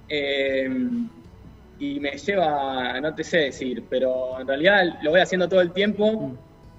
Eh, 0.08 0.68
y 1.78 2.00
me 2.00 2.12
lleva, 2.12 2.98
no 3.00 3.14
te 3.14 3.22
sé 3.22 3.38
decir, 3.38 3.84
pero 3.90 4.40
en 4.40 4.46
realidad 4.46 4.98
lo 5.02 5.10
voy 5.10 5.20
haciendo 5.20 5.48
todo 5.48 5.60
el 5.60 5.72
tiempo 5.72 6.32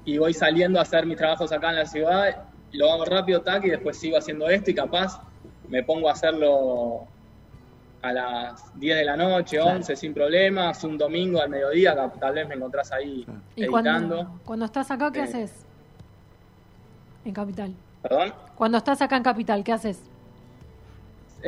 y 0.05 0.17
voy 0.17 0.33
saliendo 0.33 0.79
a 0.79 0.81
hacer 0.83 1.05
mis 1.05 1.17
trabajos 1.17 1.51
acá 1.51 1.69
en 1.69 1.75
la 1.75 1.85
ciudad, 1.85 2.43
lo 2.71 2.91
hago 2.91 3.05
rápido, 3.05 3.41
tac, 3.41 3.63
y 3.65 3.69
después 3.69 3.97
sigo 3.97 4.17
haciendo 4.17 4.49
esto 4.49 4.71
y 4.71 4.73
capaz 4.73 5.21
me 5.69 5.83
pongo 5.83 6.09
a 6.09 6.13
hacerlo 6.13 7.05
a 8.01 8.11
las 8.13 8.79
10 8.79 8.97
de 8.97 9.05
la 9.05 9.17
noche, 9.17 9.59
11, 9.59 9.95
sin 9.95 10.13
problemas, 10.13 10.83
un 10.83 10.97
domingo 10.97 11.41
al 11.41 11.49
mediodía, 11.49 11.95
tal 12.19 12.33
vez 12.33 12.47
me 12.47 12.55
encontrás 12.55 12.91
ahí 12.91 13.25
¿Y 13.55 13.63
editando. 13.65 13.69
cuando, 14.15 14.39
cuando 14.45 14.65
estás 14.65 14.89
acá, 14.91 15.11
qué 15.11 15.19
Eh. 15.19 15.23
haces? 15.23 15.65
En 17.25 17.33
Capital. 17.33 17.73
¿Perdón? 18.01 18.33
Cuando 18.55 18.77
estás 18.77 19.01
acá 19.01 19.17
en 19.17 19.23
Capital, 19.23 19.63
¿qué 19.63 19.73
haces? 19.73 20.01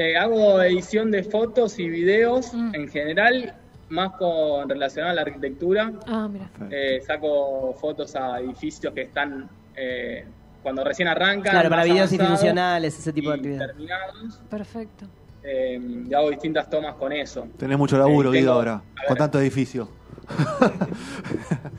Eh, 0.01 0.15
hago 0.15 0.61
edición 0.63 1.11
de 1.11 1.23
fotos 1.23 1.77
y 1.77 1.89
videos 1.89 2.53
Mm. 2.53 2.73
en 2.73 2.87
general, 2.87 3.53
más 3.89 4.11
con 4.13 4.69
relacionado 4.69 5.11
a 5.11 5.15
la 5.15 5.21
arquitectura. 5.23 5.91
Ah, 6.07 6.29
mira. 6.31 6.49
Eh, 6.71 7.01
saco 7.05 7.73
fotos 7.73 8.15
a 8.15 8.39
edificios 8.39 8.93
que 8.93 9.01
están 9.01 9.49
eh, 9.75 10.23
cuando 10.63 10.85
recién 10.85 11.09
arrancan. 11.09 11.51
Claro, 11.51 11.69
para 11.69 11.83
videos 11.83 12.13
institucionales, 12.13 12.97
ese 12.97 13.11
tipo 13.11 13.29
de 13.31 13.35
actividades. 13.35 13.67
terminados. 13.75 14.41
Perfecto. 14.49 15.05
Eh, 15.43 15.81
y 16.09 16.13
hago 16.13 16.29
distintas 16.29 16.69
tomas 16.69 16.95
con 16.95 17.11
eso. 17.11 17.47
Tenés 17.57 17.77
mucho 17.77 17.97
laburo, 17.97 18.33
Eh, 18.33 18.37
Guido, 18.39 18.53
ahora, 18.53 18.81
con 19.05 19.17
tanto 19.17 19.37
edificio. 19.41 19.89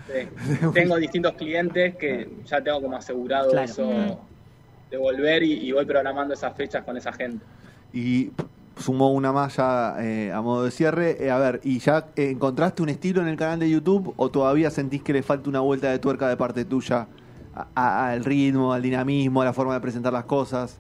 Sí. 0.09 0.29
Tengo 0.75 0.97
distintos 0.97 1.33
clientes 1.35 1.95
que 1.97 2.29
ya 2.45 2.61
tengo 2.63 2.83
como 2.83 2.97
asegurado 2.99 3.51
Claro. 3.51 3.65
eso 3.65 3.85
Mm. 3.87 4.91
de 4.91 4.97
volver 4.99 5.43
y, 5.43 5.53
y 5.69 5.73
voy 5.73 5.87
programando 5.87 6.35
esas 6.35 6.55
fechas 6.55 6.85
con 6.85 6.97
esa 6.99 7.13
gente. 7.13 7.45
Y 7.93 8.31
sumó 8.77 9.13
una 9.13 9.33
más 9.33 9.57
ya 9.57 9.97
eh, 10.01 10.33
a 10.33 10.41
modo 10.41 10.65
de 10.65 10.71
cierre. 10.71 11.17
Eh, 11.25 11.31
a 11.31 11.39
ver, 11.39 11.61
¿y 11.65 11.79
ya 11.81 12.07
encontraste 12.17 12.83
un 12.83 12.89
estilo 12.89 13.21
en 13.21 13.29
el 13.29 13.37
canal 13.37 13.59
de 13.61 13.69
YouTube 13.71 14.15
o 14.17 14.31
todavía 14.31 14.71
sentís 14.71 15.03
que 15.03 15.13
le 15.13 15.23
falta 15.23 15.49
una 15.51 15.61
vuelta 15.61 15.91
de 15.91 15.99
tuerca 15.99 16.29
de 16.29 16.37
parte 16.37 16.65
tuya 16.65 17.07
a- 17.55 17.67
a- 17.75 18.11
al 18.11 18.25
ritmo, 18.25 18.73
al 18.73 18.81
dinamismo, 18.83 19.43
a 19.43 19.45
la 19.45 19.53
forma 19.53 19.75
de 19.75 19.81
presentar 19.81 20.13
las 20.13 20.25
cosas? 20.25 20.79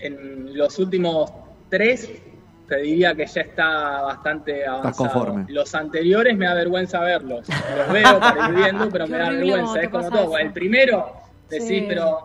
En 0.00 0.56
los 0.56 0.78
últimos 0.78 1.30
tres 1.68 2.10
te 2.68 2.76
diría 2.80 3.14
que 3.14 3.26
ya 3.26 3.42
está 3.42 4.00
bastante 4.02 4.66
avanzado. 4.66 4.96
conforme. 4.96 5.44
Los 5.48 5.74
anteriores 5.74 6.36
me 6.36 6.46
da 6.46 6.54
vergüenza 6.54 7.00
verlos. 7.00 7.46
Los 7.48 7.92
veo 7.92 8.18
para 8.18 8.48
ir 8.48 8.54
viendo, 8.56 8.88
pero 8.90 9.04
Qué 9.06 9.12
me 9.12 9.18
da 9.18 9.26
horrible 9.28 9.46
vergüenza. 9.52 9.80
Es 9.82 9.88
como 9.90 10.10
todo. 10.10 10.22
eso. 10.22 10.38
El 10.38 10.52
primero 10.52 11.12
decís, 11.50 11.68
Sí. 11.68 11.84
pero 11.86 12.18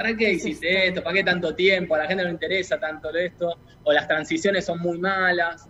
¿para 0.00 0.16
qué 0.16 0.30
es 0.30 0.36
hiciste 0.38 0.68
esto? 0.70 0.88
esto? 0.88 1.02
¿Para 1.02 1.14
qué 1.14 1.24
tanto 1.24 1.54
tiempo? 1.54 1.94
A 1.94 1.98
la 1.98 2.06
gente 2.06 2.22
no 2.22 2.28
le 2.28 2.34
interesa 2.34 2.78
tanto 2.78 3.10
esto. 3.14 3.54
O 3.84 3.92
las 3.92 4.08
transiciones 4.08 4.64
son 4.64 4.80
muy 4.80 4.98
malas. 4.98 5.68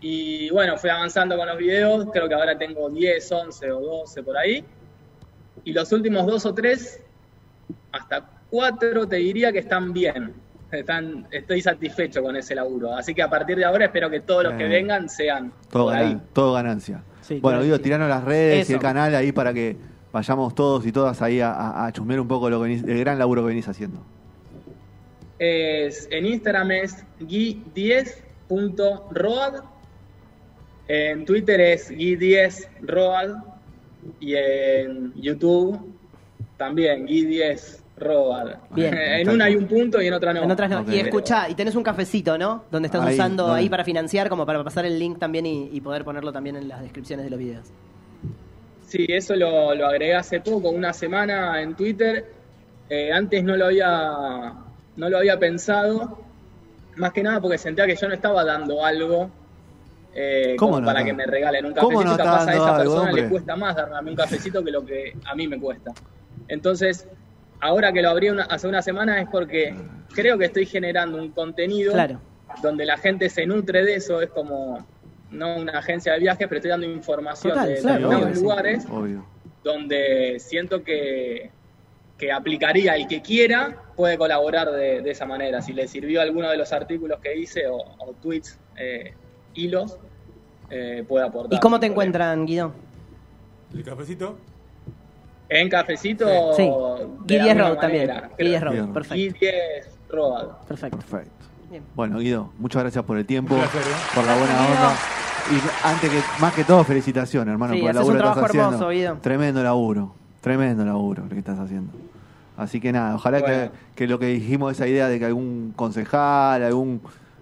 Y 0.00 0.50
bueno, 0.50 0.76
fui 0.76 0.90
avanzando 0.90 1.36
con 1.36 1.46
los 1.46 1.56
videos, 1.56 2.06
creo 2.12 2.28
que 2.28 2.34
ahora 2.34 2.58
tengo 2.58 2.90
10, 2.90 3.32
11 3.32 3.72
o 3.72 3.80
12 3.80 4.22
por 4.22 4.36
ahí. 4.36 4.64
Y 5.64 5.72
los 5.72 5.92
últimos 5.92 6.26
dos 6.26 6.44
o 6.44 6.52
tres, 6.52 7.00
hasta 7.92 8.28
cuatro 8.50 9.06
te 9.06 9.16
diría 9.16 9.52
que 9.52 9.60
están 9.60 9.92
bien. 9.92 10.34
Están, 10.72 11.28
estoy 11.30 11.60
satisfecho 11.60 12.22
con 12.22 12.34
ese 12.36 12.54
laburo. 12.54 12.94
Así 12.94 13.14
que 13.14 13.22
a 13.22 13.30
partir 13.30 13.56
de 13.58 13.64
ahora 13.64 13.84
espero 13.84 14.10
que 14.10 14.20
todos 14.20 14.44
los 14.44 14.54
que 14.54 14.64
vengan 14.64 15.08
sean 15.08 15.52
Todo, 15.70 15.84
por 15.84 15.94
ahí. 15.94 16.18
todo 16.32 16.54
ganancia. 16.54 17.04
Sí, 17.20 17.34
bueno, 17.34 17.58
claro 17.58 17.64
digo, 17.64 17.76
sí. 17.76 17.82
tiranos 17.82 18.08
las 18.08 18.24
redes 18.24 18.68
y 18.70 18.72
el 18.72 18.80
canal 18.80 19.14
ahí 19.14 19.30
para 19.30 19.52
que 19.52 19.76
vayamos 20.12 20.54
todos 20.54 20.86
y 20.86 20.92
todas 20.92 21.20
ahí 21.22 21.40
a, 21.40 21.86
a, 21.86 21.92
chusmear 21.92 22.20
un 22.20 22.28
poco 22.28 22.48
lo 22.50 22.62
que 22.62 22.68
venís- 22.68 22.86
el 22.88 22.98
gran 23.00 23.18
laburo 23.18 23.42
que 23.42 23.48
venís 23.48 23.66
haciendo. 23.68 23.98
Es, 25.38 26.06
en 26.10 26.26
Instagram 26.26 26.70
es 26.72 27.04
gui10.road. 27.20 29.62
En 30.88 31.24
Twitter 31.24 31.60
es 31.60 31.90
gui10road. 31.90 33.42
Y 34.20 34.34
en 34.34 35.12
YouTube 35.14 35.78
también 36.56 37.06
gui10road. 37.06 38.56
Bien. 38.70 38.94
en 38.98 39.28
una 39.30 39.44
hay 39.46 39.54
un 39.56 39.66
punto 39.66 40.02
y 40.02 40.06
en 40.08 40.14
otra 40.14 40.32
no. 40.34 40.42
En 40.42 40.50
otras 40.50 40.70
no. 40.70 40.80
Ok. 40.80 40.88
Y 40.90 40.98
escucha, 40.98 41.48
y 41.48 41.54
tenés 41.54 41.74
un 41.76 41.82
cafecito, 41.84 42.36
¿no? 42.36 42.64
Donde 42.70 42.86
estás 42.86 43.06
Ahí, 43.06 43.14
usando 43.14 43.44
¿dónde? 43.46 43.60
ahí 43.60 43.68
para 43.68 43.84
financiar, 43.84 44.28
como 44.28 44.44
para 44.44 44.62
pasar 44.64 44.84
el 44.86 44.98
link 44.98 45.18
también 45.18 45.46
y, 45.46 45.70
y 45.72 45.80
poder 45.80 46.04
ponerlo 46.04 46.32
también 46.32 46.56
en 46.56 46.66
las 46.68 46.82
descripciones 46.82 47.24
de 47.24 47.30
los 47.30 47.38
videos. 47.38 47.68
Sí, 48.92 49.06
eso 49.08 49.34
lo, 49.34 49.74
lo 49.74 49.86
agregué 49.86 50.14
hace 50.14 50.40
poco, 50.42 50.68
una 50.68 50.92
semana 50.92 51.62
en 51.62 51.74
Twitter. 51.74 52.26
Eh, 52.90 53.10
antes 53.10 53.42
no 53.42 53.56
lo 53.56 53.64
había 53.64 54.52
no 54.96 55.08
lo 55.08 55.16
había 55.16 55.38
pensado, 55.38 56.18
más 56.96 57.10
que 57.14 57.22
nada 57.22 57.40
porque 57.40 57.56
sentía 57.56 57.86
que 57.86 57.96
yo 57.96 58.06
no 58.06 58.12
estaba 58.12 58.44
dando 58.44 58.84
algo 58.84 59.30
eh, 60.14 60.56
¿Cómo 60.58 60.72
como 60.72 60.80
no 60.82 60.86
para 60.86 60.98
está? 61.00 61.06
que 61.10 61.16
me 61.16 61.24
regalen 61.24 61.64
un 61.64 61.72
¿Cómo 61.72 62.00
cafecito. 62.00 62.10
no 62.10 62.16
Capaz 62.18 62.46
a 62.48 62.52
esa 62.54 62.76
persona 62.76 63.12
le 63.12 63.28
cuesta 63.30 63.56
más 63.56 63.74
darme 63.76 64.10
un 64.10 64.16
cafecito 64.16 64.62
que 64.62 64.70
lo 64.70 64.84
que 64.84 65.16
a 65.24 65.34
mí 65.34 65.48
me 65.48 65.58
cuesta. 65.58 65.92
Entonces, 66.48 67.08
ahora 67.60 67.94
que 67.94 68.02
lo 68.02 68.10
abrí 68.10 68.28
una- 68.28 68.42
hace 68.44 68.68
una 68.68 68.82
semana 68.82 69.22
es 69.22 69.28
porque 69.30 69.74
creo 70.14 70.36
que 70.36 70.44
estoy 70.44 70.66
generando 70.66 71.16
un 71.16 71.30
contenido 71.30 71.94
Claro. 71.94 72.20
donde 72.62 72.84
la 72.84 72.98
gente 72.98 73.30
se 73.30 73.46
nutre 73.46 73.86
de 73.86 73.94
eso, 73.94 74.20
es 74.20 74.28
como 74.28 74.86
no 75.32 75.56
una 75.56 75.78
agencia 75.78 76.12
de 76.12 76.20
viajes, 76.20 76.46
pero 76.48 76.58
estoy 76.58 76.70
dando 76.70 76.86
información 76.86 77.54
Total, 77.54 77.68
de 77.68 77.80
claro, 77.80 77.94
determinados 77.94 78.24
obvio, 78.26 78.34
sí. 78.36 78.42
lugares 78.42 78.86
Obvio. 78.90 79.26
donde 79.64 80.36
siento 80.38 80.82
que, 80.84 81.50
que 82.18 82.30
aplicaría 82.32 82.94
el 82.96 83.06
que 83.08 83.22
quiera, 83.22 83.76
puede 83.96 84.16
colaborar 84.18 84.70
de, 84.70 85.00
de 85.02 85.10
esa 85.10 85.26
manera. 85.26 85.60
Si 85.62 85.72
le 85.72 85.88
sirvió 85.88 86.20
alguno 86.20 86.50
de 86.50 86.56
los 86.56 86.72
artículos 86.72 87.18
que 87.20 87.36
hice 87.36 87.66
o, 87.66 87.76
o 87.76 88.12
tweets, 88.20 88.58
eh, 88.76 89.14
hilos, 89.54 89.98
eh, 90.70 91.04
puede 91.08 91.26
aportar. 91.26 91.56
¿Y 91.56 91.60
cómo 91.60 91.78
te 91.80 91.86
encuentran, 91.86 92.46
Guido? 92.46 92.72
¿El 93.74 93.82
cafecito? 93.84 94.38
En 95.48 95.68
Cafecito. 95.68 96.54
Sí. 96.54 96.62
de 96.62 97.38
Gui 97.38 97.42
10 97.42 97.42
alguna 97.42 97.68
Road 97.68 97.78
también. 97.78 98.06
manera, 98.06 98.28
Gui 98.28 98.34
creo. 98.36 98.48
10 98.48 98.62
Road, 98.62 98.92
perfecto. 98.94 99.14
Gui 99.16 99.28
10 99.38 99.98
Road. 100.08 100.48
Perfecto. 100.66 100.96
Perfecto. 100.98 101.46
Bien. 101.68 101.84
Bueno, 101.94 102.18
Guido, 102.20 102.52
muchas 102.58 102.82
gracias 102.82 103.04
por 103.04 103.18
el 103.18 103.26
tiempo, 103.26 103.54
¿eh? 103.56 103.60
por 104.14 104.24
la 104.24 104.36
buena 104.36 104.54
Gracias, 104.54 104.78
onda. 104.78 105.21
Y 105.50 105.60
antes 105.86 106.10
que, 106.10 106.22
más 106.40 106.52
que 106.54 106.64
todo, 106.64 106.84
felicitaciones, 106.84 107.52
hermano, 107.52 107.74
Sí, 107.74 107.80
por 107.80 107.90
el 107.90 107.96
laburo 107.96 108.14
un 108.16 108.22
que 108.22 108.28
estás 108.28 108.44
haciendo. 108.44 108.68
hermoso, 108.70 108.88
Guido. 108.90 109.18
Tremendo 109.20 109.62
laburo, 109.62 110.14
tremendo 110.40 110.84
laburo 110.84 111.22
lo 111.24 111.28
que 111.28 111.38
estás 111.38 111.58
haciendo. 111.58 111.92
Así 112.56 112.80
que 112.80 112.92
nada, 112.92 113.14
ojalá 113.16 113.40
Bueno. 113.40 113.70
que, 113.70 113.70
que 113.96 114.06
lo 114.06 114.18
que 114.18 114.26
dijimos, 114.26 114.72
esa 114.72 114.86
idea 114.86 115.08
de 115.08 115.18
que 115.18 115.24
algún 115.24 115.72
concejal, 115.74 116.62
algún 116.62 117.00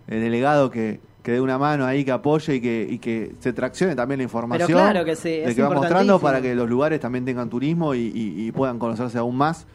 eh, 0.09 0.17
delegado 0.17 0.71
que, 0.71 1.01
que 1.23 1.33
dé 1.33 1.41
una 1.41 1.59
mano 1.59 1.85
ahí, 1.85 2.05
que 2.05 2.13
apoye 2.13 2.55
y 2.55 2.61
que, 2.61 2.87
y 2.89 2.99
que 2.99 3.35
se 3.41 3.53
traccione 3.53 3.95
también 3.95 4.19
la 4.19 4.25
información 4.25 4.69
claro 4.69 5.05
que 5.05 5.17
sí, 5.17 5.29
de 5.29 5.45
es 5.51 5.55
que 5.55 5.63
va 5.63 5.71
mostrando 5.71 6.19
para 6.21 6.41
que 6.41 6.55
los 6.55 6.69
lugares 6.69 7.01
también 7.01 7.25
tengan 7.25 7.51
turismo 7.51 7.95
y, 7.95 7.99
y- 8.15 8.47
y 8.47 8.53
puedan 8.53 8.79
conocerse 8.79 9.19
aún 9.19 9.37
más, 9.37 9.67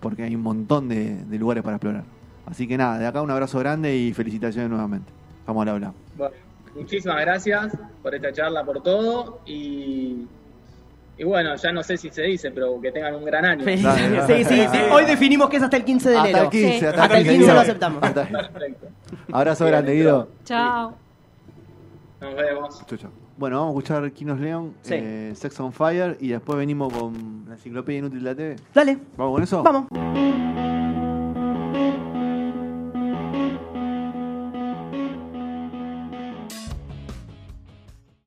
porque 0.00 0.22
hay 0.22 0.34
un 0.34 0.42
montón 0.42 0.88
de, 0.88 1.24
de 1.24 1.38
lugares 1.38 1.62
para 1.62 1.76
explorar. 1.76 2.04
Así 2.46 2.66
que 2.68 2.78
nada, 2.78 2.98
de 2.98 3.06
acá 3.06 3.20
un 3.22 3.30
abrazo 3.30 3.58
grande 3.58 3.96
y 3.96 4.12
felicitaciones 4.14 4.70
nuevamente. 4.70 5.12
Vamos 5.46 5.62
al 5.62 5.68
habla. 5.70 5.92
Bueno, 6.16 6.34
muchísimas 6.76 7.20
gracias 7.20 7.72
por 8.02 8.14
esta 8.14 8.32
charla, 8.32 8.64
por 8.64 8.82
todo. 8.82 9.40
Y, 9.46 10.26
y 11.18 11.24
bueno, 11.24 11.56
ya 11.56 11.72
no 11.72 11.82
sé 11.82 11.96
si 11.96 12.10
se 12.10 12.22
dice, 12.22 12.50
pero 12.50 12.80
que 12.80 12.92
tengan 12.92 13.14
un 13.14 13.24
gran 13.24 13.44
año. 13.44 13.64
Dale, 13.64 13.82
dale. 13.82 14.44
Sí, 14.44 14.54
sí, 14.54 14.66
sí. 14.70 14.78
Hoy 14.92 15.04
definimos 15.06 15.48
que 15.48 15.56
es 15.56 15.62
hasta 15.62 15.76
el 15.76 15.84
15 15.84 16.10
de 16.10 16.16
Hasta 16.16 16.28
enero. 16.30 16.44
el 16.44 16.50
15, 16.50 16.78
Sí. 16.78 16.84
hasta, 16.86 17.02
Hasta 17.02 17.18
el 17.18 17.22
15 17.24 17.38
Guido. 17.38 17.54
lo 17.54 17.60
aceptamos. 17.60 18.02
Hasta. 18.02 18.24
Perfecto. 18.28 18.86
Abrazo 19.32 19.66
grande. 19.66 19.94
Guido. 19.94 20.28
Chao. 20.44 20.94
Nos 22.20 22.34
vemos. 22.36 22.86
Chau, 22.86 22.98
chau. 22.98 23.10
Bueno, 23.38 23.58
vamos 23.58 23.74
a 23.74 23.78
escuchar 23.78 24.12
Kinos 24.12 24.40
León, 24.40 24.74
Sí. 24.80 24.94
eh, 24.96 25.32
Sex 25.34 25.60
on 25.60 25.70
Fire 25.72 26.16
y 26.20 26.28
después 26.28 26.56
venimos 26.58 26.90
con 26.92 27.44
la 27.46 27.54
enciclopedia 27.54 27.98
inútil 27.98 28.22
de 28.24 28.30
la 28.30 28.34
TV. 28.34 28.56
Dale, 28.72 28.98
¿Vamos 29.16 29.34
con 29.34 29.42
eso? 29.42 29.62
vamos. 29.62 30.75